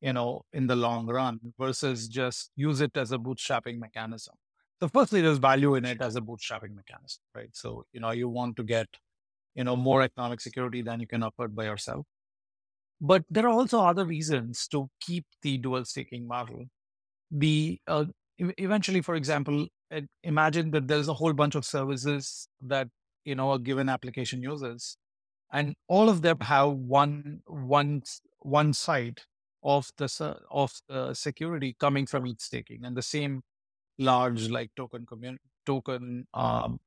[0.00, 4.34] you know, in the long run versus just use it as a bootstrapping mechanism.
[4.80, 7.50] So firstly, there's value in it as a bootstrapping mechanism, right?
[7.52, 8.88] So, you know, you want to get,
[9.54, 12.06] you know, more economic security than you can afford by yourself.
[13.00, 16.64] But there are also other reasons to keep the dual staking model.
[17.30, 18.06] The uh,
[18.38, 19.66] eventually, for example,
[20.22, 22.88] imagine that there's a whole bunch of services that
[23.24, 24.96] you know a given application uses,
[25.52, 28.02] and all of them have one one
[28.40, 29.20] one side
[29.62, 33.42] of the of the security coming from ETH staking, and the same
[33.98, 36.80] large like token community token um,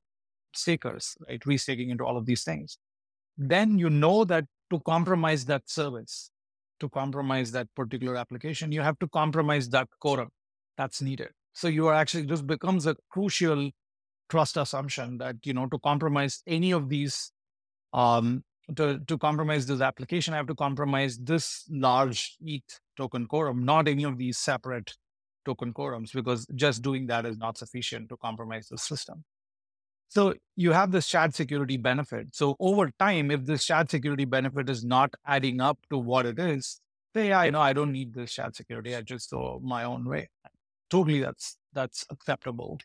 [0.53, 1.39] stakers, right?
[1.41, 2.77] Restaking into all of these things.
[3.37, 6.31] Then you know that to compromise that service,
[6.79, 10.29] to compromise that particular application, you have to compromise that quorum
[10.77, 11.29] that's needed.
[11.53, 13.71] So you are actually this becomes a crucial
[14.29, 17.31] trust assumption that you know to compromise any of these
[17.93, 18.43] um
[18.75, 23.87] to, to compromise this application, I have to compromise this large ETH token quorum, not
[23.87, 24.95] any of these separate
[25.45, 29.23] token quorums, because just doing that is not sufficient to compromise the system.
[30.07, 32.35] So you have this shared security benefit.
[32.35, 36.39] So over time, if this shared security benefit is not adding up to what it
[36.39, 36.79] is,
[37.15, 38.95] say, yeah, you know, I don't need this shared security.
[38.95, 40.29] I just go my own way.
[40.93, 42.79] Totally, that's that's acceptable.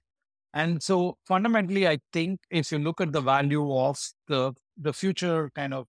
[0.54, 3.98] And so fundamentally, I think if you look at the value of
[4.28, 5.86] the the future kind of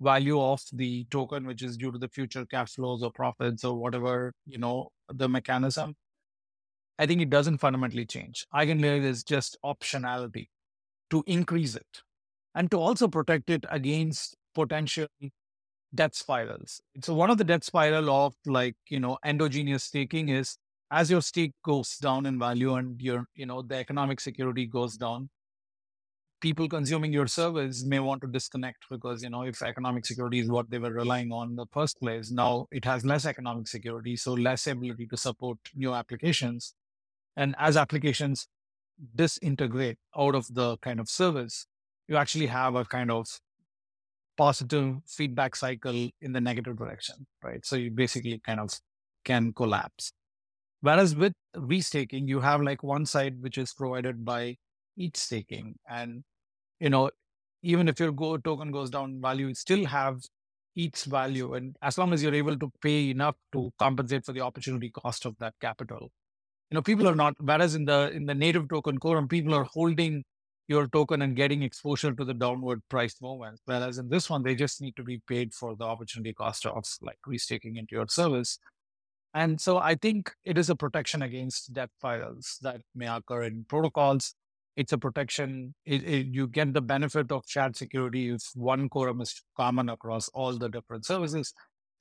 [0.00, 3.76] value of the token, which is due to the future cash flows or profits or
[3.78, 5.96] whatever, you know, the mechanism,
[6.98, 8.46] I think it doesn't fundamentally change.
[8.54, 10.48] Eigenlayer is just optionality
[11.10, 12.02] to increase it
[12.54, 15.08] and to also protect it against potential
[15.94, 16.80] death spirals.
[17.02, 20.58] So one of the death spiral of like, you know, endogenous staking is
[20.92, 24.96] as your stake goes down in value and your, you know, the economic security goes
[24.98, 25.30] down,
[26.42, 30.50] people consuming your service may want to disconnect because, you know, if economic security is
[30.50, 34.16] what they were relying on in the first place, now it has less economic security,
[34.16, 36.74] so less ability to support new applications.
[37.36, 38.48] And as applications
[39.14, 41.66] disintegrate out of the kind of service,
[42.06, 43.26] you actually have a kind of
[44.36, 47.64] positive feedback cycle in the negative direction, right?
[47.64, 48.78] So you basically kind of
[49.24, 50.12] can collapse.
[50.82, 54.56] Whereas with restaking, you have like one side which is provided by
[54.96, 55.76] ETH staking.
[55.88, 56.24] And,
[56.80, 57.10] you know,
[57.62, 60.20] even if your Go token goes down value, you still have
[60.76, 61.54] ETH value.
[61.54, 65.24] And as long as you're able to pay enough to compensate for the opportunity cost
[65.24, 66.10] of that capital,
[66.70, 69.64] you know, people are not, whereas in the in the native token quorum, people are
[69.64, 70.24] holding
[70.68, 73.60] your token and getting exposure to the downward price movement.
[73.66, 76.84] Whereas in this one, they just need to be paid for the opportunity cost of
[77.02, 78.58] like restaking into your service.
[79.34, 83.64] And so I think it is a protection against death spirals that may occur in
[83.66, 84.34] protocols.
[84.76, 85.74] It's a protection.
[85.84, 90.28] It, it, you get the benefit of shared security if one quorum is common across
[90.28, 91.52] all the different services.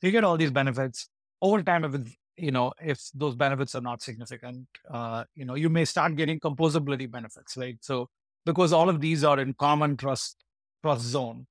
[0.02, 1.10] You get all these benefits
[1.42, 1.84] over time.
[1.86, 6.16] If you know if those benefits are not significant, uh, you know you may start
[6.16, 7.78] getting composability benefits, right?
[7.82, 8.10] So
[8.46, 10.38] because all of these are in common trust
[10.82, 11.46] trust zone,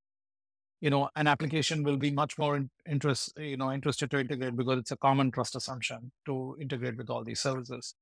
[0.81, 4.57] you know, an application will be much more in, interest, you know, interested to integrate
[4.57, 7.95] because it's a common trust assumption to integrate with all these services.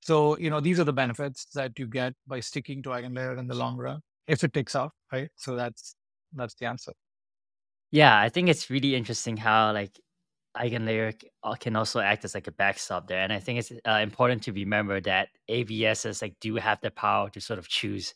[0.00, 3.46] So, you know, these are the benefits that you get by sticking to EigenLayer in
[3.46, 5.30] the long run, if it takes off, right?
[5.36, 5.96] So that's
[6.32, 6.92] that's the answer.
[7.90, 9.98] Yeah, I think it's really interesting how like
[10.56, 14.00] EigenLayer uh, can also act as like a backstop there, and I think it's uh,
[14.02, 18.14] important to remember that AVSs like do have the power to sort of choose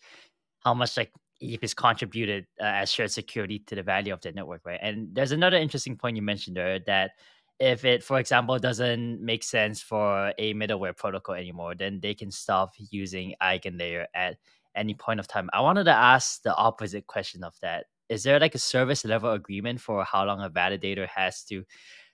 [0.64, 4.62] how much like is contributed uh, as shared security to the value of the network,
[4.64, 4.80] right?
[4.82, 7.12] And there's another interesting point you mentioned there that
[7.60, 12.30] if it, for example, doesn't make sense for a middleware protocol anymore, then they can
[12.30, 14.36] stop using EigenLayer at
[14.76, 15.50] any point of time.
[15.52, 17.86] I wanted to ask the opposite question of that.
[18.08, 21.64] Is there like a service level agreement for how long a validator has to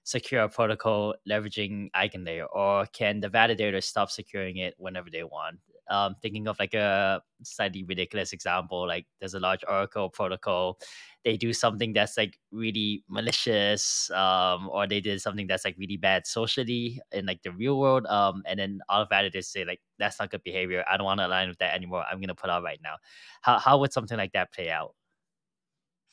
[0.02, 5.58] secure a protocol leveraging EigenLayer, or can the validator stop securing it whenever they want?
[5.90, 10.78] Um, thinking of like a slightly ridiculous example, like there's a large Oracle protocol,
[11.24, 15.96] they do something that's like really malicious, um, or they did something that's like really
[15.96, 19.80] bad socially in like the real world, um, and then all of validators say like
[19.98, 20.84] that's not good behavior.
[20.90, 22.04] I don't want to align with that anymore.
[22.10, 22.96] I'm gonna put out right now.
[23.42, 24.94] How how would something like that play out?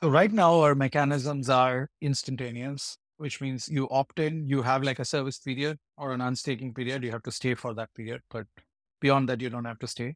[0.03, 4.97] So right now our mechanisms are instantaneous, which means you opt in, you have like
[4.99, 7.03] a service period or an unstaking period.
[7.03, 8.47] You have to stay for that period, but
[9.01, 10.15] Beyond that, you don't have to stay.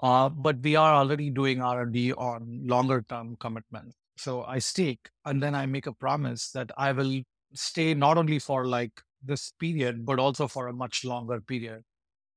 [0.00, 3.96] Uh, but we are already doing R&D on longer term commitments.
[4.16, 7.20] So I stake and then I make a promise that I will
[7.54, 8.92] stay not only for like
[9.22, 11.82] this period, but also for a much longer period.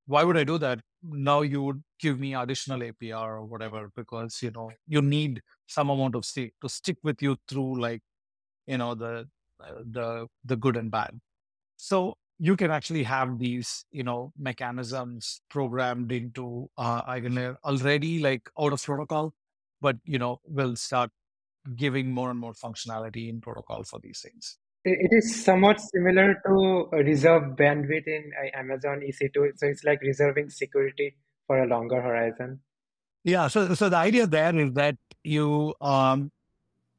[0.07, 0.79] Why would I do that?
[1.03, 5.89] Now you would give me additional APR or whatever, because you know you need some
[5.89, 8.01] amount of stake to stick with you through like
[8.67, 9.27] you know the
[9.63, 11.19] uh, the the good and bad.
[11.77, 18.49] So you can actually have these, you know, mechanisms programmed into uh, EigenLayer already, like
[18.59, 19.35] out of protocol,
[19.79, 21.11] but you know, will start
[21.75, 24.57] giving more and more functionality in protocol for these things.
[24.83, 29.51] It is somewhat similar to reserve bandwidth in uh, Amazon EC2.
[29.57, 31.15] So it's like reserving security
[31.45, 32.61] for a longer horizon.
[33.23, 33.49] Yeah.
[33.49, 36.31] So, so the idea there is that you um,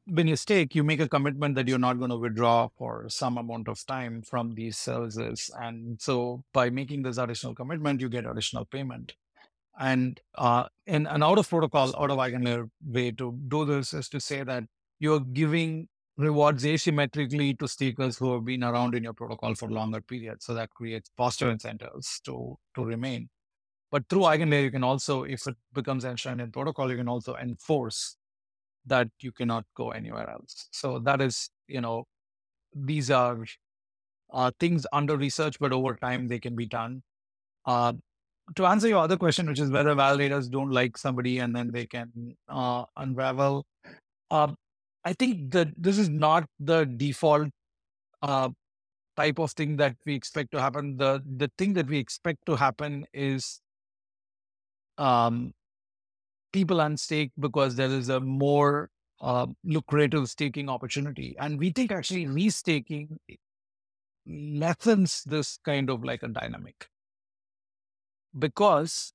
[0.05, 3.37] when you stake, you make a commitment that you're not going to withdraw for some
[3.37, 5.49] amount of time from these services.
[5.59, 9.13] And so by making this additional commitment, you get additional payment.
[9.79, 14.09] And uh, in an out of protocol, out of EigenLayer way to do this is
[14.09, 14.65] to say that
[14.99, 15.87] you're giving
[16.17, 20.45] rewards asymmetrically to stakers who have been around in your protocol for longer periods.
[20.45, 23.29] So that creates positive incentives to, to remain.
[23.89, 27.35] But through EigenLayer, you can also, if it becomes enshrined in protocol, you can also
[27.35, 28.17] enforce
[28.85, 30.67] that you cannot go anywhere else.
[30.71, 32.05] So that is, you know,
[32.75, 33.45] these are
[34.33, 37.01] uh, things under research, but over time they can be done.
[37.65, 37.93] Uh,
[38.55, 41.85] to answer your other question, which is whether validators don't like somebody and then they
[41.85, 43.65] can uh, unravel,
[44.31, 44.51] uh,
[45.05, 47.49] I think that this is not the default
[48.21, 48.49] uh,
[49.15, 50.97] type of thing that we expect to happen.
[50.97, 53.61] The the thing that we expect to happen is
[54.97, 55.53] um,
[56.53, 58.89] people unstake because there is a more
[59.21, 61.35] uh, lucrative staking opportunity.
[61.39, 63.17] And we think actually restaking
[64.27, 66.87] lessens this kind of like a dynamic
[68.37, 69.13] because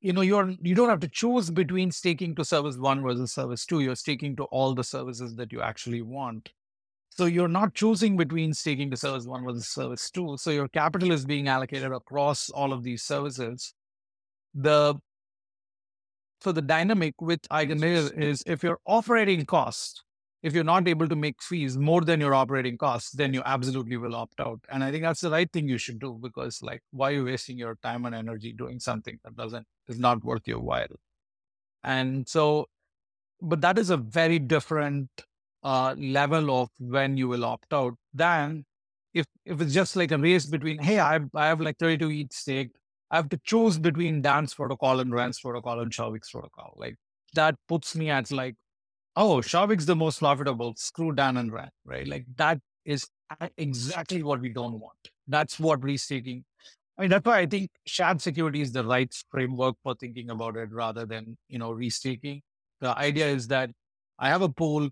[0.00, 3.66] you know you're you don't have to choose between staking to service one versus service
[3.66, 6.50] two you're staking to all the services that you actually want
[7.10, 10.36] So you're not choosing between staking to service one versus service two.
[10.38, 13.74] So your capital is being allocated across all of these services.
[14.54, 14.96] The
[16.40, 20.02] so the dynamic with Eigenlayer is if your operating cost,
[20.42, 23.96] if you're not able to make fees more than your operating costs, then you absolutely
[23.96, 24.60] will opt out.
[24.70, 27.24] And I think that's the right thing you should do because like why are you
[27.24, 30.86] wasting your time and energy doing something that doesn't is not worth your while?
[31.82, 32.66] And so,
[33.40, 35.08] but that is a very different
[35.62, 38.64] uh, level of when you will opt out than
[39.14, 42.10] if if it's just like a race between hey I have, I have like 32
[42.10, 42.70] ETH stake
[43.10, 46.74] I have to choose between Dan's protocol and Ren's protocol and Soubhik's protocol.
[46.76, 46.96] Like
[47.34, 48.56] that puts me at like
[49.14, 52.06] oh Soubhik's the most profitable screw Dan and Ren right?
[52.06, 53.08] Like that is
[53.56, 55.10] exactly what we don't want.
[55.28, 56.42] That's what restaking
[56.98, 60.56] I mean, that's why I think shared security is the right framework for thinking about
[60.56, 62.40] it rather than, you know, restaking.
[62.80, 63.70] The idea is that
[64.18, 64.88] I have a pool.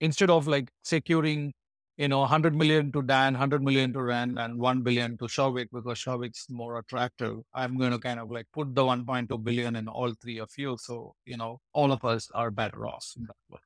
[0.00, 1.52] Instead of like securing,
[1.96, 5.68] you know, 100 million to Dan, 100 million to Ren, and 1 billion to Soubhik
[5.72, 7.38] because Soubhik's more attractive.
[7.54, 10.76] I'm going to kind of like put the 1.2 billion in all three of you.
[10.80, 13.60] So, you know, all of us are better off in that way.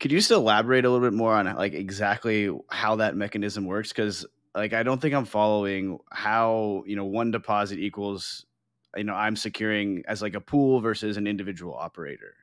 [0.00, 3.90] Could you just elaborate a little bit more on like exactly how that mechanism works?
[3.90, 8.44] Because like I don't think I'm following how you know one deposit equals
[8.96, 12.34] you know I'm securing as like a pool versus an individual operator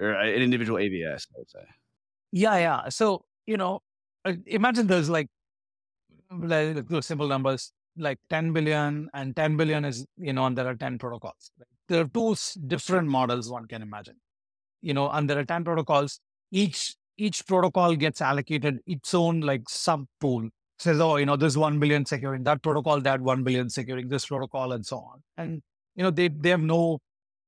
[0.00, 1.28] or uh, an individual AVS.
[1.34, 1.64] I would say.
[2.32, 2.88] Yeah, yeah.
[2.88, 3.80] So you know,
[4.24, 5.28] uh, imagine there's like
[6.30, 10.66] like those simple numbers like 10 billion and 10 billion is you know and there
[10.66, 11.50] are 10 protocols
[11.88, 12.34] there are two
[12.66, 14.16] different models one can imagine
[14.82, 16.18] you know and there are 10 protocols
[16.50, 21.56] each each protocol gets allocated its own like sub pool says, oh, you know, this
[21.56, 25.22] 1 billion securing that protocol, that 1 billion securing this protocol, and so on.
[25.36, 25.62] And,
[25.94, 26.98] you know, they, they have no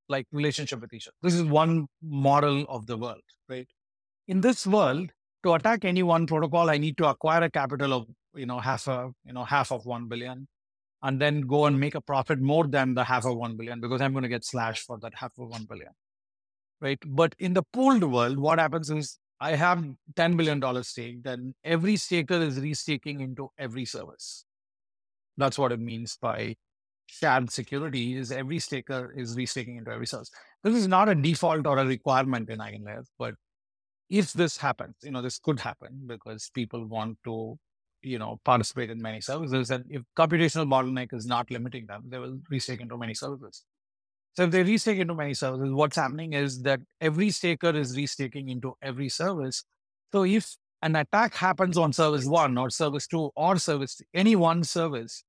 [0.09, 1.15] like relationship with each other.
[1.23, 3.69] This is one model of the world, right?
[4.27, 5.11] In this world,
[5.45, 8.87] to attack any one protocol, I need to acquire a capital of, you know, half
[8.89, 10.49] a, you know, half of 1 billion
[11.03, 14.01] and then go and make a profit more than the half of 1 billion because
[14.01, 15.93] I'm going to get slashed for that half of 1 billion.
[16.81, 16.99] Right.
[17.07, 19.85] But in the pooled world, what happens is I have
[20.17, 24.45] $10 billion stake, then every staker is restaking into every service.
[25.37, 26.57] That's what it means by
[27.07, 30.31] shared security is every staker is restaking into every service.
[30.63, 33.35] This is not a default or a requirement in Eigenlayer, but
[34.09, 37.59] if this happens, you know, this could happen because people want to,
[38.03, 39.71] you know, participate in many services.
[39.71, 43.65] And if computational bottleneck is not limiting them, they will restake into many services.
[44.35, 48.51] So if they restake into many services, what's happening is that every staker is restaking
[48.51, 49.65] into every service.
[50.13, 54.63] So if an attack happens on service one or service two or service any one
[54.63, 55.25] service,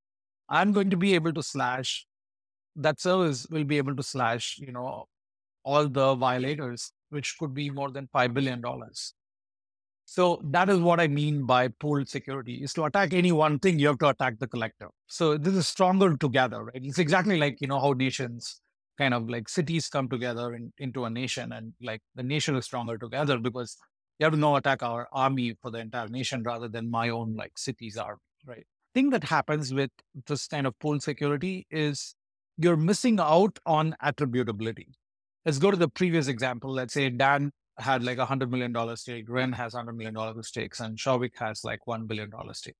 [0.47, 2.05] I'm going to be able to slash
[2.75, 5.07] that service will be able to slash, you know,
[5.65, 8.35] all the violators, which could be more than five mm-hmm.
[8.35, 9.13] billion dollars.
[10.05, 13.77] So that is what I mean by pooled security is to attack any one thing,
[13.77, 14.89] you have to attack the collective.
[15.05, 16.81] So this is stronger together, right?
[16.83, 18.59] It's exactly like, you know, how nations
[18.97, 22.65] kind of like cities come together in, into a nation and like the nation is
[22.65, 23.77] stronger together because
[24.17, 27.35] you have to now attack our army for the entire nation rather than my own
[27.35, 28.65] like cities army, right?
[28.95, 29.91] Thing that happens with
[30.25, 32.15] this kind of pool security is
[32.57, 34.87] you're missing out on attributability.
[35.49, 36.71] Let's go to the previous example.
[36.71, 40.43] Let's say Dan had like a hundred million dollar stake, Ren has hundred million dollar
[40.43, 42.75] stakes, and Soubhik has like one billion dollar stake.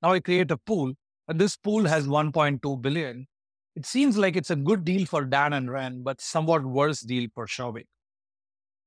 [0.00, 0.92] Now I create a pool,
[1.26, 3.26] and this pool has 1.2 billion,
[3.74, 7.28] it seems like it's a good deal for Dan and Ren, but somewhat worse deal
[7.34, 7.86] for Soubhik.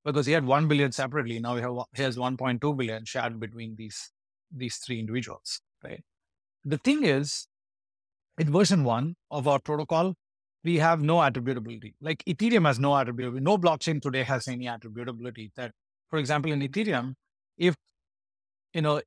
[0.05, 1.37] Because he had 1 billion separately.
[1.39, 4.11] Now he, have, he has 1.2 billion shared between these,
[4.49, 6.05] these three individuals, right?
[6.63, 7.47] The thing is,
[8.37, 10.15] in version one of our protocol,
[10.65, 11.93] we have no attributability.
[12.01, 13.41] Like Ethereum has no attributability.
[13.41, 15.51] No blockchain today has any attributability.
[15.55, 15.71] That,
[16.09, 17.13] for example, in Ethereum,
[17.57, 17.75] if
[18.73, 19.01] you know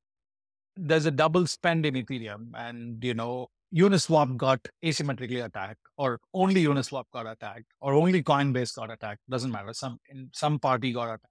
[0.77, 6.65] there's a double spend in Ethereum, and you know Uniswap got asymmetrically attacked, or only
[6.65, 9.21] Uniswap got attacked, or only Coinbase got attacked.
[9.29, 9.75] Doesn't matter.
[9.75, 11.27] Some in some party got attacked.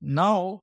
[0.00, 0.62] Now,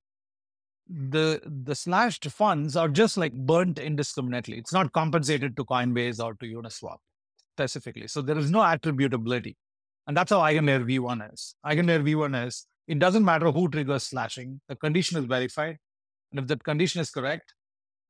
[0.86, 4.58] the the slashed funds are just like burnt indiscriminately.
[4.58, 6.98] It's not compensated to Coinbase or to Uniswap
[7.60, 8.08] specifically.
[8.08, 9.56] So there is no attributability,
[10.08, 11.56] and that's how Eigenlayer V1 is.
[11.66, 14.62] Eigenlayer V1 is it doesn't matter who triggers slashing.
[14.68, 15.78] The condition is verified,
[16.32, 17.54] and if that condition is correct,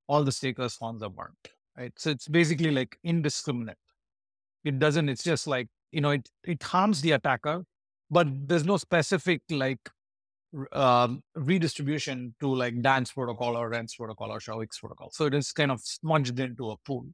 [0.07, 1.93] all the stakers' funds are burnt right?
[1.97, 3.77] So it's basically like indiscriminate.
[4.63, 7.63] It doesn't, it's just like, you know, it, it harms the attacker,
[8.11, 9.79] but there's no specific like
[10.73, 15.09] um, redistribution to like Dan's protocol or Ren's protocol or Soubhik's protocol.
[15.11, 17.05] So it is kind of smudged into a pool.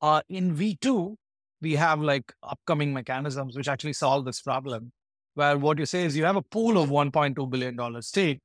[0.00, 1.16] Uh, in V2,
[1.60, 4.92] we have like upcoming mechanisms which actually solve this problem,
[5.34, 8.40] where what you say is you have a pool of $1.2 billion stake,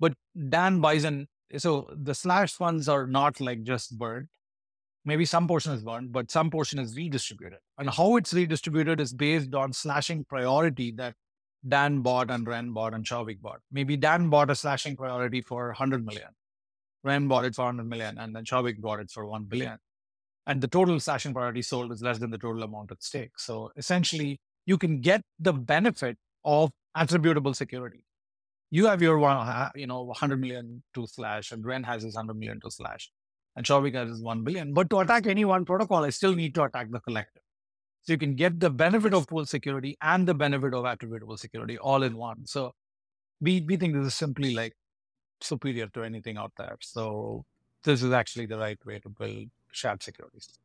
[0.00, 0.14] But
[0.48, 1.28] Dan buys in.
[1.56, 4.28] So the slash funds are not like just burned.
[5.04, 7.60] Maybe some portion is burned, but some portion is redistributed.
[7.78, 11.14] And how it's redistributed is based on slashing priority that
[11.66, 13.60] Dan bought and Ren bought and Soubhik bought.
[13.70, 16.28] Maybe Dan bought a slashing priority for 100 million.
[17.04, 19.78] Ren bought it for 100 million and then Soubhik bought it for 1 billion.
[20.46, 23.38] And the total slashing priority sold is less than the total amount at stake.
[23.38, 28.04] So essentially, you can get the benefit of attributable security.
[28.70, 32.14] You have your one, uh, you know, 100 million to slash, and Ren has his
[32.14, 33.10] 100 million to slash,
[33.54, 34.72] and Soubhik has his 1 billion.
[34.72, 37.42] But to attack any one protocol, I still need to attack the collective.
[38.02, 41.76] So you can get the benefit of pool security and the benefit of attributable security
[41.76, 42.46] all in one.
[42.46, 42.72] So
[43.40, 44.74] we, we think this is simply like
[45.40, 46.76] superior to anything out there.
[46.80, 47.44] So
[47.82, 50.58] this is actually the right way to build shared securities.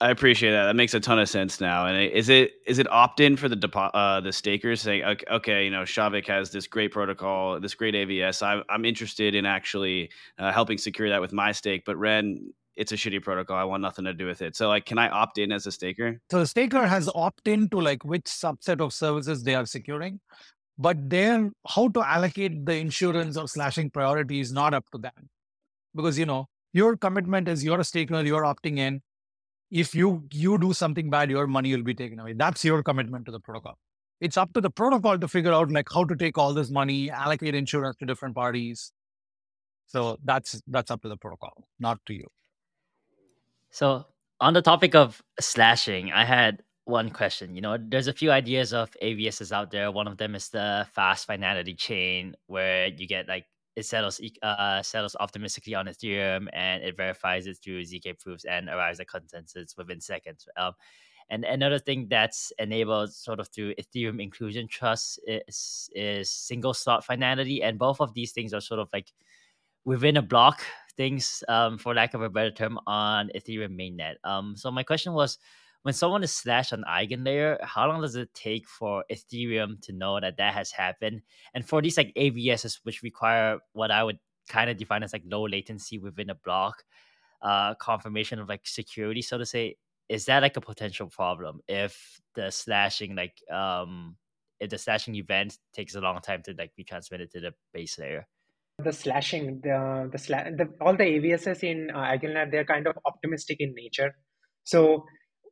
[0.00, 0.64] I appreciate that.
[0.64, 1.86] That makes a ton of sense now.
[1.86, 5.24] And is it is it opt in for the depo- uh, the stakers saying, okay,
[5.30, 8.42] okay, you know, Soubhik has this great protocol, this great AVS.
[8.42, 12.90] I'm I'm interested in actually uh, helping secure that with my stake, but Ren, it's
[12.90, 13.56] a shitty protocol.
[13.56, 14.56] I want nothing to do with it.
[14.56, 16.20] So like, can I opt in as a staker?
[16.32, 20.18] So the staker has opt in to like which subset of services they are securing,
[20.76, 25.28] but then how to allocate the insurance or slashing priority is not up to them,
[25.94, 29.02] because you know your commitment is you're a staker, you're opting in
[29.72, 32.34] if you you do something bad, your money will be taken away.
[32.34, 33.78] That's your commitment to the protocol.
[34.20, 37.10] It's up to the protocol to figure out like how to take all this money,
[37.10, 38.92] allocate insurance to different parties.
[39.86, 42.28] So that's that's up to the protocol, not to you.
[43.70, 44.04] So
[44.40, 47.54] on the topic of slashing, I had one question.
[47.54, 49.90] You know, there's a few ideas of AVSs out there.
[49.90, 53.46] One of them is the fast finality chain, where you get like
[53.76, 58.68] it settles uh, settles optimistically on Ethereum and it verifies it through zk proofs and
[58.68, 60.46] arrives at consensus within seconds.
[60.56, 60.72] Um,
[61.30, 67.04] and another thing that's enabled sort of through Ethereum inclusion trust is is single slot
[67.04, 69.12] finality, and both of these things are sort of like
[69.84, 70.62] within a block
[70.96, 74.16] things, um, for lack of a better term, on Ethereum mainnet.
[74.24, 75.38] Um, so my question was
[75.82, 80.20] when someone is slashed on eigenlayer, how long does it take for Ethereum to know
[80.20, 81.22] that that has happened?
[81.54, 84.18] And for these like AVSs, which require what I would
[84.48, 86.84] kind of define as like low latency within a block,
[87.42, 89.76] uh, confirmation of like security, so to say,
[90.08, 94.16] is that like a potential problem if the slashing like um
[94.60, 97.98] if the slashing event takes a long time to like be transmitted to the base
[97.98, 98.28] layer?
[98.78, 102.96] The slashing, the the, sla- the all the AVSs in uh, Eigenlayer, they're kind of
[103.04, 104.14] optimistic in nature.
[104.64, 105.04] So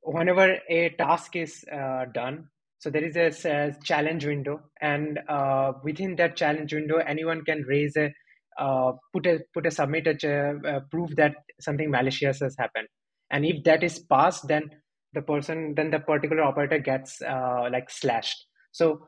[0.03, 2.49] whenever a task is uh, done,
[2.79, 7.63] so there is a, a challenge window, and uh, within that challenge window, anyone can
[7.63, 8.13] raise a
[8.59, 12.89] uh, put a put a submit a uh, proof that something malicious has happened,
[13.31, 14.71] and if that is passed, then
[15.13, 18.47] the person then the particular operator gets uh, like slashed.
[18.73, 19.07] So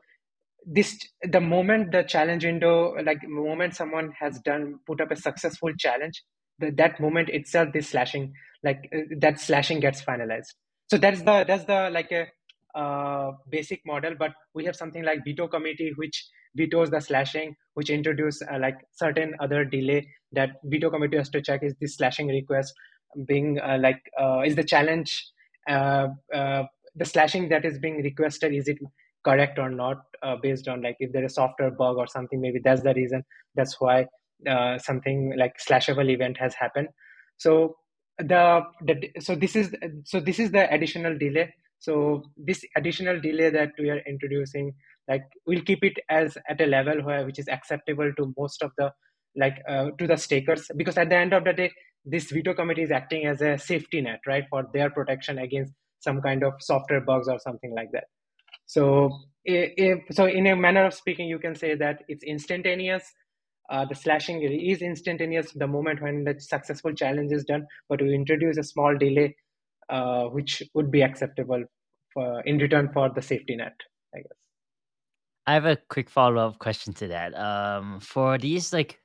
[0.65, 5.15] this the moment the challenge window like the moment someone has done put up a
[5.15, 6.23] successful challenge
[6.59, 8.33] the, that moment itself this slashing
[8.63, 10.53] like uh, that slashing gets finalized
[10.87, 12.27] so that's the that's the like a
[12.79, 17.89] uh, basic model but we have something like veto committee which vetoes the slashing which
[17.89, 22.27] introduce uh, like certain other delay that veto committee has to check is this slashing
[22.27, 22.73] request
[23.27, 25.27] being uh, like uh, is the challenge
[25.69, 26.63] uh, uh,
[26.95, 28.77] the slashing that is being requested is it
[29.23, 29.97] correct or not
[30.41, 33.23] based on like if there is software bug or something maybe that's the reason
[33.55, 34.05] that's why
[34.79, 36.89] something like slashable event has happened.
[37.37, 37.77] So
[38.19, 39.73] the, the so this is
[40.05, 41.53] so this is the additional delay.
[41.79, 44.73] So this additional delay that we are introducing
[45.07, 48.71] like we'll keep it as at a level where which is acceptable to most of
[48.77, 48.91] the
[49.35, 50.69] like uh, to the stakers.
[50.75, 51.71] Because at the end of the day
[52.05, 56.21] this veto committee is acting as a safety net right for their protection against some
[56.21, 58.05] kind of software bugs or something like that.
[58.65, 59.09] So
[59.45, 63.03] if, so in a manner of speaking you can say that it's instantaneous
[63.69, 68.13] uh, the slashing is instantaneous the moment when the successful challenge is done, but we
[68.13, 69.35] introduce a small delay,
[69.89, 71.63] uh, which would be acceptable
[72.13, 73.75] for, in return for the safety net,
[74.13, 74.37] I guess.
[75.45, 77.37] I have a quick follow up question to that.
[77.37, 78.99] Um, for these like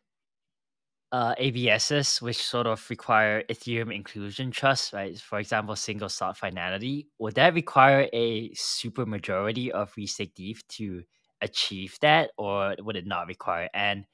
[1.10, 5.18] uh, AVSs, which sort of require Ethereum inclusion trust, right?
[5.18, 11.02] For example, single slot finality, would that require a super majority of restaked ETH to
[11.40, 13.68] achieve that, or would it not require?
[13.72, 14.04] And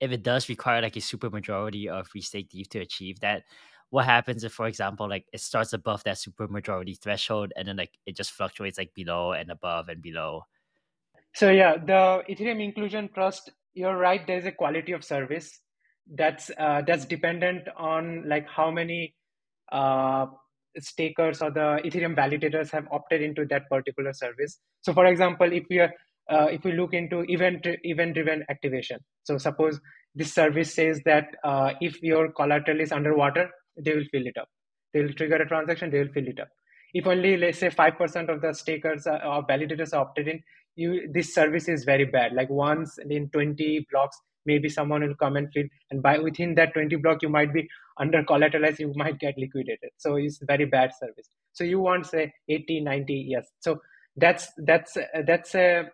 [0.00, 3.44] if it does require like a super majority of restaked ETH to achieve that,
[3.90, 7.76] what happens if, for example, like it starts above that super majority threshold and then
[7.76, 10.42] like it just fluctuates like below and above and below?
[11.34, 14.26] So yeah, the Ethereum inclusion trust, you're right.
[14.26, 15.60] There's a quality of service
[16.12, 19.14] that's uh, that's dependent on like how many
[19.72, 20.26] uh,
[20.78, 24.58] stakers or the Ethereum validators have opted into that particular service.
[24.82, 25.92] So, for example, if are
[26.30, 29.80] uh, if we look into event event driven activation so suppose
[30.14, 34.48] this service says that uh, if your collateral is underwater, they will fill it up.
[34.92, 36.48] They will trigger a transaction, they will fill it up.
[36.92, 40.40] If only let's say five percent of the stakers uh, or validators are opted in,
[40.76, 42.32] you this service is very bad.
[42.32, 44.16] Like once in 20 blocks,
[44.46, 47.66] maybe someone will come and fill, and by within that 20 block, you might be
[47.98, 49.90] under collateralized, you might get liquidated.
[49.96, 51.28] So it's very bad service.
[51.52, 53.48] So you want say 80, 90, yes.
[53.58, 53.80] So
[54.16, 54.96] that's that's
[55.26, 55.86] that's a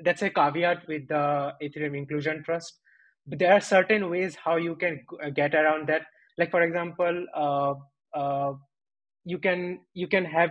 [0.00, 2.80] that's a caveat with the Ethereum Inclusion Trust.
[3.26, 6.02] But there are certain ways how you can get around that.
[6.38, 7.74] Like for example, uh,
[8.16, 8.54] uh,
[9.24, 10.50] you can you can have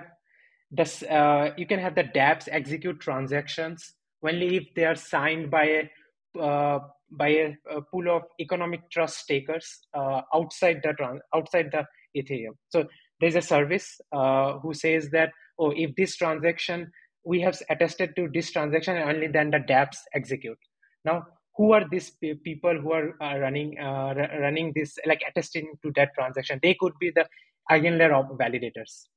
[0.72, 3.94] this uh, you can have the dApps execute transactions
[4.24, 6.80] only if they are signed by a uh,
[7.10, 10.94] by a, a, pool of economic trust takers uh, outside the
[11.34, 11.86] outside the
[12.20, 12.56] Ethereum.
[12.70, 12.86] So
[13.22, 16.92] there's a service uh, who says that oh if this transaction
[17.28, 20.58] we have attested to this transaction and only then the dApps execute.
[21.06, 21.24] Now
[21.58, 22.12] who are these
[22.44, 26.60] people who are uh, running uh, running this like attesting to that transaction?
[26.62, 27.26] They could be the
[27.70, 29.08] eigenlayer of validators,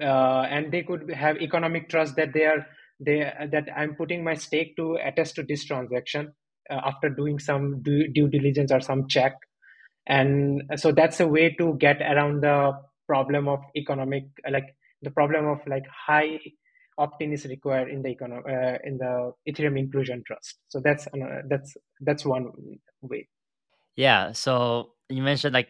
[0.00, 2.66] uh, and they could have economic trust that they are
[2.98, 6.32] they that I'm putting my stake to attest to this transaction
[6.70, 9.34] uh, after doing some due, due diligence or some check,
[10.06, 12.72] and so that's a way to get around the
[13.06, 16.40] problem of economic like the problem of like high
[16.98, 20.58] opt-in is required in the econo- uh, in the Ethereum inclusion trust.
[20.68, 22.52] So that's uh, that's that's one
[23.02, 23.28] way.
[23.96, 24.32] Yeah.
[24.32, 25.68] So you mentioned like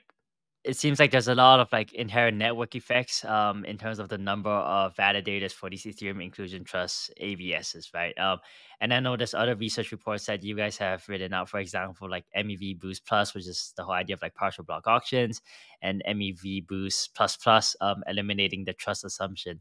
[0.67, 4.09] it seems like there's a lot of like inherent network effects um, in terms of
[4.09, 8.19] the number of validators for these Ethereum Inclusion Trust AVSs, right?
[8.19, 8.41] Um,
[8.81, 12.11] and I know there's other research reports that you guys have written out, for example,
[12.11, 15.41] like MEV Boost Plus, which is the whole idea of like partial block auctions,
[15.83, 19.61] and MEV Boost Plus Plus, um, eliminating the trust assumption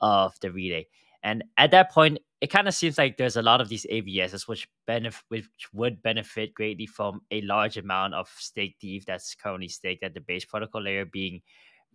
[0.00, 0.86] of the relay.
[1.22, 4.46] And at that point, it kind of seems like there's a lot of these AVSs
[4.46, 9.68] which benefit, which would benefit greatly from a large amount of stake ETH that's currently
[9.68, 11.40] staked at the base protocol layer being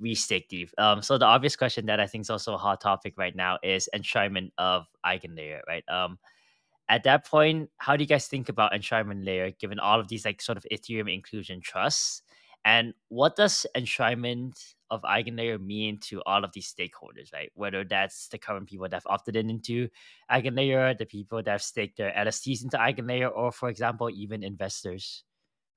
[0.02, 0.74] restaked ETH.
[0.78, 3.60] Um, so the obvious question that I think is also a hot topic right now
[3.64, 5.84] is enshrinement of eigenlayer, right?
[5.88, 6.18] Um,
[6.90, 10.26] at that point, how do you guys think about enshrinement layer given all of these
[10.26, 12.24] like sort of Ethereum inclusion trusts?
[12.66, 14.60] And what does enshrinement
[14.92, 17.50] of Eigenlayer mean to all of these stakeholders, right?
[17.56, 19.88] Whether that's the current people that have opted in into
[20.30, 25.24] Eigenlayer, the people that have staked their LSTs into Eigenlayer, or for example, even investors.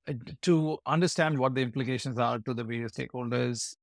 [0.06, 3.76] Uh, to understand what the implications are to the various stakeholders,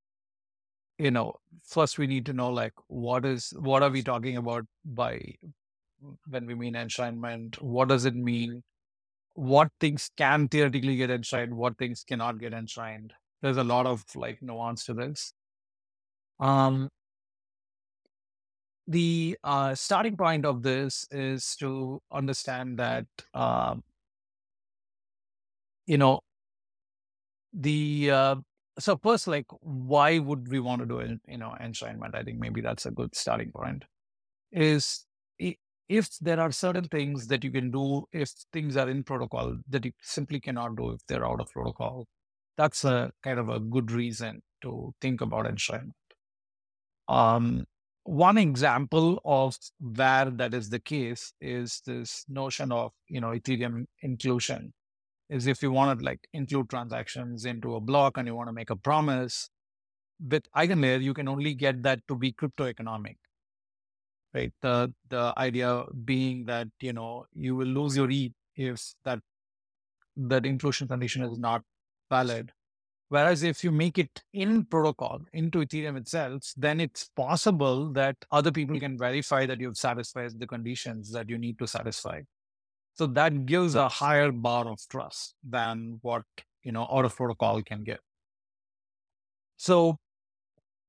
[1.00, 4.66] you know, first we need to know like what is what are we talking about
[4.86, 5.20] by
[6.28, 7.60] when we mean enshrinement?
[7.62, 8.64] What does it mean?
[9.34, 11.56] What things can theoretically get enshrined?
[11.56, 13.14] What things cannot get enshrined?
[13.42, 15.34] There's a lot of like nuance to this.
[16.40, 16.90] Um,
[18.88, 23.84] the uh, starting point of this is to understand that um,
[25.86, 26.20] you know
[27.54, 28.36] the uh,
[28.80, 32.40] so first like why would we want to do it you know enshrinement i think
[32.40, 33.84] maybe that's a good starting point
[34.52, 35.06] is
[35.90, 39.84] if there are certain things that you can do if things are in protocol that
[39.84, 42.06] you simply cannot do if they're out of protocol
[42.62, 45.94] that's a kind of a good reason to think about enshrinement.
[47.08, 47.66] Um,
[48.04, 53.86] one example of where that is the case is this notion of you know Ethereum
[54.02, 54.74] inclusion.
[55.30, 58.54] Is if you want to like include transactions into a block and you want to
[58.54, 59.50] make a promise
[60.34, 63.18] with Eigenlayer, you can only get that to be crypto economic,
[64.36, 64.54] right?
[64.62, 69.20] The the idea being that you know you will lose your ETH if that
[70.18, 71.64] that inclusion condition is not
[72.12, 72.52] valid.
[73.10, 78.52] Whereas if you make it in protocol into Ethereum itself, then it's possible that other
[78.52, 82.22] people can verify that you've satisfied the conditions that you need to satisfy.
[82.94, 86.24] So that gives a higher bar of trust than what
[86.64, 88.00] you know out of protocol can give.
[89.58, 89.98] So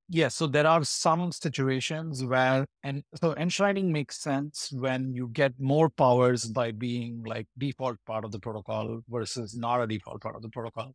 [0.08, 5.52] yes, so there are some situations where and so enshrining makes sense when you get
[5.58, 10.36] more powers by being like default part of the protocol versus not a default part
[10.36, 10.94] of the protocol.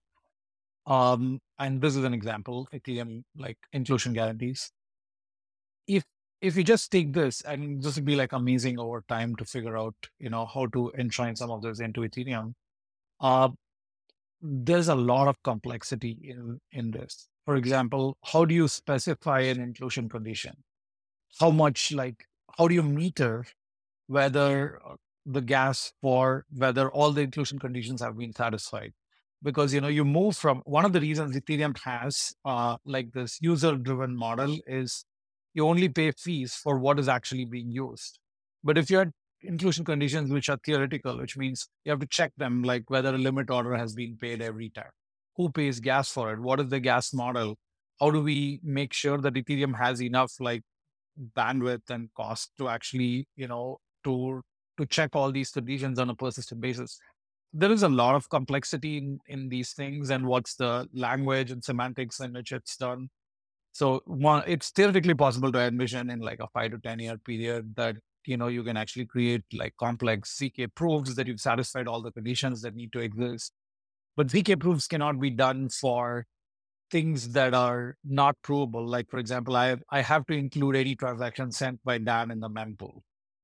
[0.87, 4.71] Um, and this is an example, Ethereum like inclusion guarantees.
[5.87, 6.03] If
[6.41, 9.77] if you just take this and this would be like amazing over time to figure
[9.77, 12.53] out, you know, how to enshrine some of this into Ethereum.
[13.21, 13.49] Uh,
[14.41, 17.29] there's a lot of complexity in in this.
[17.45, 20.63] For example, how do you specify an inclusion condition?
[21.39, 22.27] How much like
[22.57, 23.45] how do you meter
[24.07, 24.79] whether
[25.25, 28.93] the gas for whether all the inclusion conditions have been satisfied?
[29.43, 33.37] Because you know you move from one of the reasons ethereum has uh, like this
[33.41, 35.05] user driven model is
[35.53, 38.19] you only pay fees for what is actually being used
[38.63, 39.11] but if you had
[39.41, 43.17] inclusion conditions which are theoretical, which means you have to check them, like whether a
[43.17, 44.89] limit order has been paid every time.
[45.35, 46.39] Who pays gas for it?
[46.39, 47.55] What is the gas model?
[47.99, 50.63] How do we make sure that Ethereum has enough like
[51.35, 54.41] bandwidth and cost to actually, you know, to
[54.79, 56.99] to check all these conditions on a persistent basis?
[57.53, 61.63] There is a lot of complexity in, in these things and what's the language and
[61.63, 63.09] semantics in which it's done.
[63.71, 67.75] So one, it's theoretically possible to envision in like a five to 10 year period
[67.75, 72.01] that you know you can actually create like complex zk proofs that you've satisfied all
[72.01, 73.53] the conditions that need to exist.
[74.15, 76.25] But zk proofs cannot be done for
[76.89, 78.85] things that are not provable.
[78.85, 82.39] Like for example i have, i have to include any transaction sent by dan in
[82.39, 83.01] the mempool.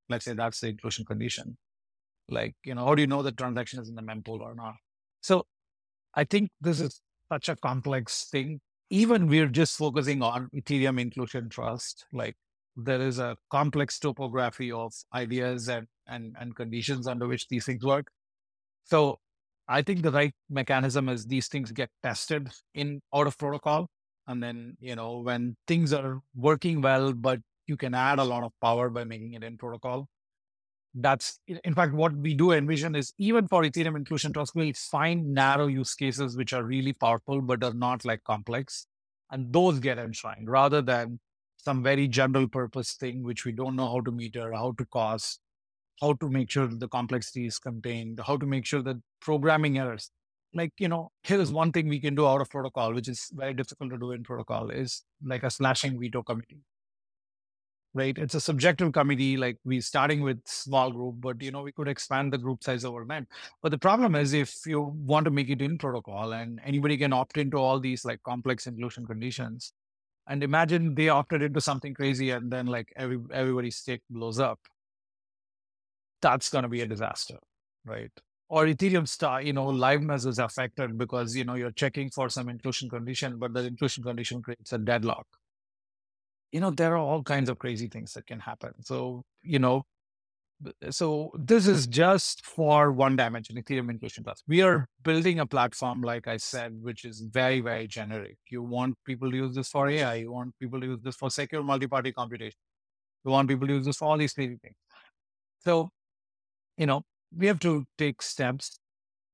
[0.09, 1.57] Let's say that's the inclusion condition
[2.29, 4.75] like you know how do you know the transaction is in the mempool or not
[5.21, 5.45] so
[6.15, 7.01] i think this is
[7.31, 8.59] such a complex thing
[8.89, 12.35] even we're just focusing on ethereum inclusion trust like
[12.75, 17.83] there is a complex topography of ideas and, and, and conditions under which these things
[17.83, 18.07] work.
[18.85, 19.19] So
[19.67, 23.87] I think the right mechanism is these things get tested in out of protocol.
[24.27, 28.43] And then, you know, when things are working well, but you can add a lot
[28.43, 30.07] of power by making it in protocol.
[30.95, 35.33] That's in fact what we do envision is even for Ethereum inclusion trust, we'll find
[35.33, 38.85] narrow use cases which are really powerful but are not like complex.
[39.31, 41.19] And those get enshrined rather than
[41.57, 45.39] some very general purpose thing which we don't know how to meter, how to cost,
[46.01, 50.11] how to make sure the complexity is contained, how to make sure that programming errors.
[50.53, 53.55] Like, you know, here's one thing we can do out of protocol, which is very
[53.55, 56.59] difficult to do in protocol, is like a slashing veto committee.
[57.95, 58.17] Right?
[58.17, 61.87] It's a subjective committee, like we starting with small group, but you know, we could
[61.87, 63.27] expand the group size over time.
[63.61, 67.13] But the problem is if you want to make it in protocol and anybody can
[67.13, 69.73] opt into all these like complex inclusion conditions,
[70.27, 74.59] and imagine they opted into something crazy and then like every everybody's stake blows up
[76.21, 77.37] that's going to be a disaster
[77.85, 78.11] right
[78.49, 82.49] or ethereum star you know liveness is affected because you know you're checking for some
[82.49, 85.27] inclusion condition but the inclusion condition creates a deadlock
[86.53, 88.73] you know there are all kinds of crazy things that can happen.
[88.81, 89.83] So you know
[90.89, 96.01] so this is just for one dimension ethereum inclusion plus we are building a platform
[96.01, 98.37] like i said which is very very generic.
[98.49, 101.29] You want people to use this for ai you want people to use this for
[101.29, 102.57] secure multi-party computation
[103.25, 104.75] you want people to use this for all these crazy things.
[105.59, 105.89] So
[106.77, 107.03] you know
[107.35, 108.79] we have to take steps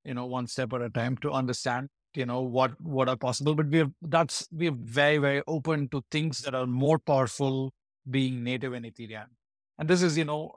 [0.04, 3.56] you know one step at a time to understand you know what what are possible
[3.56, 7.72] but we have that's we're very very open to things that are more powerful
[8.10, 9.28] being native in ethereum
[9.78, 10.52] and this is you know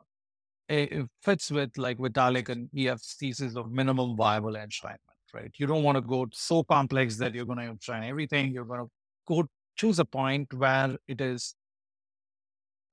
[0.69, 4.97] it fits with like Vitalik and EF's thesis of minimum viable enshrinement,
[5.35, 5.51] right?
[5.57, 8.53] You don't want to go so complex that you're going to enshrine everything.
[8.53, 8.91] You're going to
[9.27, 9.45] go
[9.77, 11.55] choose a point where it is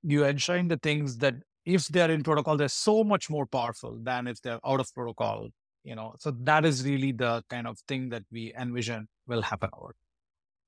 [0.02, 1.34] you enshrine the things that
[1.66, 5.48] if they're in protocol, they're so much more powerful than if they're out of protocol,
[5.84, 6.14] you know.
[6.18, 9.94] So that is really the kind of thing that we envision will happen over.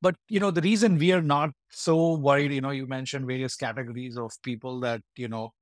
[0.00, 3.54] But you know, the reason we are not so worried, you know, you mentioned various
[3.56, 5.52] categories of people that, you know,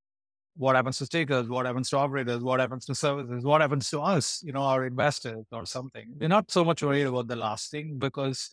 [0.56, 4.00] what happens to stakers, what happens to operators, what happens to services, what happens to
[4.00, 6.06] us, you know, our investors or something.
[6.18, 8.50] We're not so much worried about the last thing because,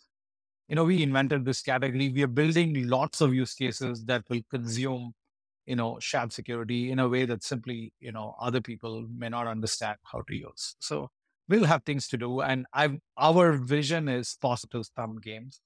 [0.68, 2.10] you know, we invented this category.
[2.10, 5.14] We are building lots of use cases that will consume,
[5.68, 9.48] you know, shared security in a way that simply, you know, other people may not
[9.48, 10.76] understand how to use.
[10.80, 11.10] So
[11.50, 12.42] we'll have things to do.
[12.42, 15.60] And I've, our vision is positive sum games.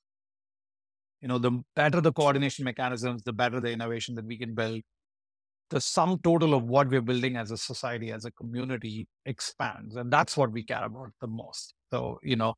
[1.22, 4.82] You know, the better the coordination mechanisms, the better the innovation that we can build,
[5.70, 9.96] the sum total of what we're building as a society, as a community expands.
[9.96, 11.76] And that's what we care about the most.
[11.92, 12.56] So, you know,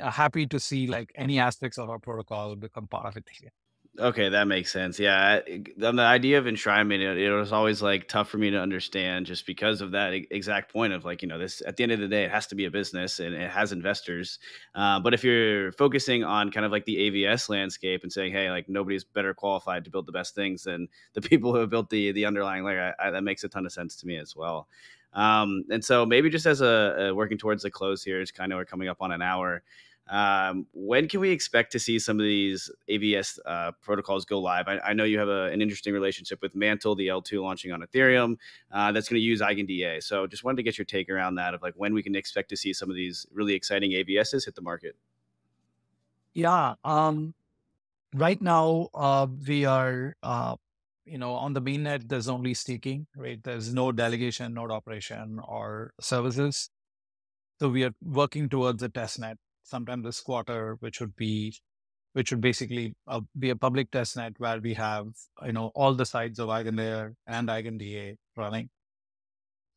[0.00, 3.52] uh, happy to see like any aspects of our protocol become part of it.
[3.98, 4.98] Okay, that makes sense.
[4.98, 5.40] Yeah,
[5.84, 9.26] on the idea of enshrinement, it, it, was always like tough for me to understand,
[9.26, 12.00] just because of that exact point of like, you know, this at the end of
[12.00, 14.38] the day, it has to be a business and it has investors.
[14.74, 18.50] Uh, but if you're focusing on kind of like the AVS landscape and saying, hey,
[18.50, 21.90] like nobody's better qualified to build the best things than the people who have built
[21.90, 24.34] the the underlying layer, I, I, that makes a ton of sense to me as
[24.34, 24.68] well.
[25.12, 28.52] Um, and so maybe just as a, a working towards the close here, it's kind
[28.52, 29.62] of we're coming up on an hour.
[30.12, 34.68] Um, when can we expect to see some of these AVS uh, protocols go live?
[34.68, 37.80] I, I know you have a, an interesting relationship with Mantle, the L2 launching on
[37.80, 38.36] Ethereum,
[38.70, 40.02] uh, that's going to use EigenDA.
[40.02, 42.50] So just wanted to get your take around that of like when we can expect
[42.50, 44.96] to see some of these really exciting AVSs hit the market.
[46.34, 46.74] Yeah.
[46.84, 47.32] Um,
[48.14, 50.56] right now, uh, we are, uh,
[51.06, 53.42] you know, on the mainnet, there's only staking, right?
[53.42, 56.68] There's no delegation, node operation, or services.
[57.60, 59.36] So we are working towards a testnet
[59.72, 61.54] sometime this quarter, which would be
[62.14, 65.06] which would basically uh, be a public test net where we have
[65.46, 68.68] you know all the sides of EigenLayer and EigenDA running.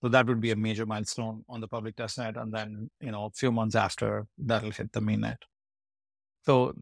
[0.02, 3.12] So that would be a major milestone on the public test net, and then you
[3.12, 5.38] know a few months after that'll hit the mainnet.
[6.46, 6.74] So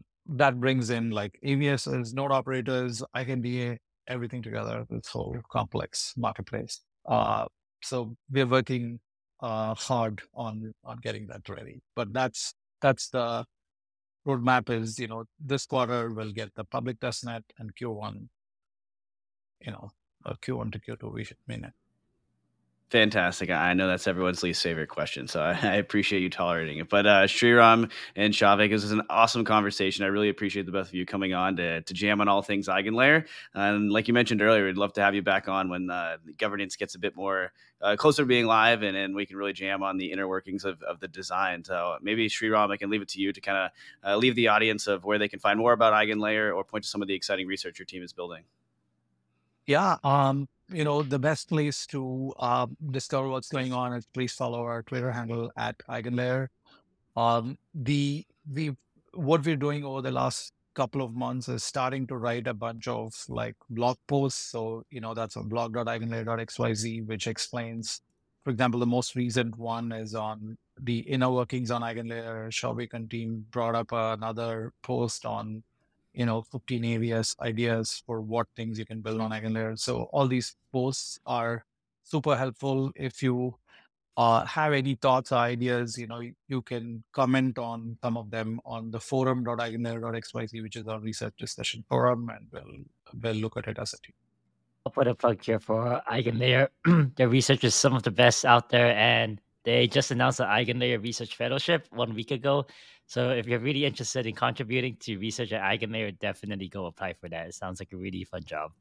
[0.42, 4.84] that brings in like AVSs, node operators, EigenDA, everything together.
[4.90, 6.80] This whole complex marketplace.
[7.06, 7.46] Uh,
[7.82, 8.98] so we're working
[9.40, 11.80] uh, hard on on getting that ready.
[11.94, 13.44] But that's that's the
[14.26, 14.70] roadmap.
[14.70, 18.28] Is you know this quarter we'll get the public testnet and Q1.
[19.60, 19.90] You know,
[20.26, 21.72] uh, Q1 to Q2 we should mean it.
[22.94, 23.50] Fantastic.
[23.50, 26.88] I know that's everyone's least favorite question, so I, I appreciate you tolerating it.
[26.88, 30.04] But uh, Sreeram and Soubhik, this was an awesome conversation.
[30.04, 32.68] I really appreciate the both of you coming on to, to jam on all things
[32.68, 33.26] EigenLayer.
[33.52, 36.76] And like you mentioned earlier, we'd love to have you back on when uh, governance
[36.76, 37.50] gets a bit more
[37.82, 40.64] uh, closer to being live and, and we can really jam on the inner workings
[40.64, 41.64] of, of the design.
[41.64, 43.70] So maybe Sreeram, I can leave it to you to kind of
[44.08, 46.90] uh, leave the audience of where they can find more about EigenLayer or point to
[46.90, 48.44] some of the exciting research your team is building.
[49.66, 49.96] Yeah.
[50.04, 54.62] Um, you know, the best place to uh, discover what's going on is please follow
[54.62, 56.48] our Twitter handle at EigenLayer.
[57.16, 58.76] Um, the we
[59.12, 62.88] what we're doing over the last couple of months is starting to write a bunch
[62.88, 64.50] of like blog posts.
[64.50, 68.00] So you know that's on blog.eigenlayer.xyz, which explains,
[68.42, 72.48] for example, the most recent one is on the inner workings on EigenLayer.
[72.48, 75.62] Soubhik and team brought up another post on
[76.14, 79.78] you know 15 areas ideas for what things you can build on EigenLayer.
[79.78, 81.64] So all these posts are
[82.02, 82.92] super helpful.
[82.94, 83.56] If you
[84.16, 88.60] uh, have any thoughts or ideas, you know, you, can comment on some of them
[88.64, 92.84] on the forum.eigenlayer.xyz, which is our research discussion forum, and we'll,
[93.20, 94.14] we'll look at it as a team.
[94.86, 96.68] I'll put a plug here for EigenLayer.
[97.16, 101.02] Their research is some of the best out there, and they just announced the EigenLayer
[101.02, 102.66] Research Fellowship one week ago.
[103.06, 107.28] So if you're really interested in contributing to research at EigenLayer, definitely go apply for
[107.28, 107.48] that.
[107.48, 108.72] It sounds like a really fun job.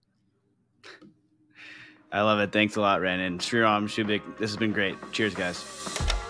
[2.12, 2.52] I love it.
[2.52, 3.20] Thanks a lot, Ren.
[3.20, 4.96] And Sreeram Soubhik, this has been great.
[5.12, 6.23] Cheers, guys.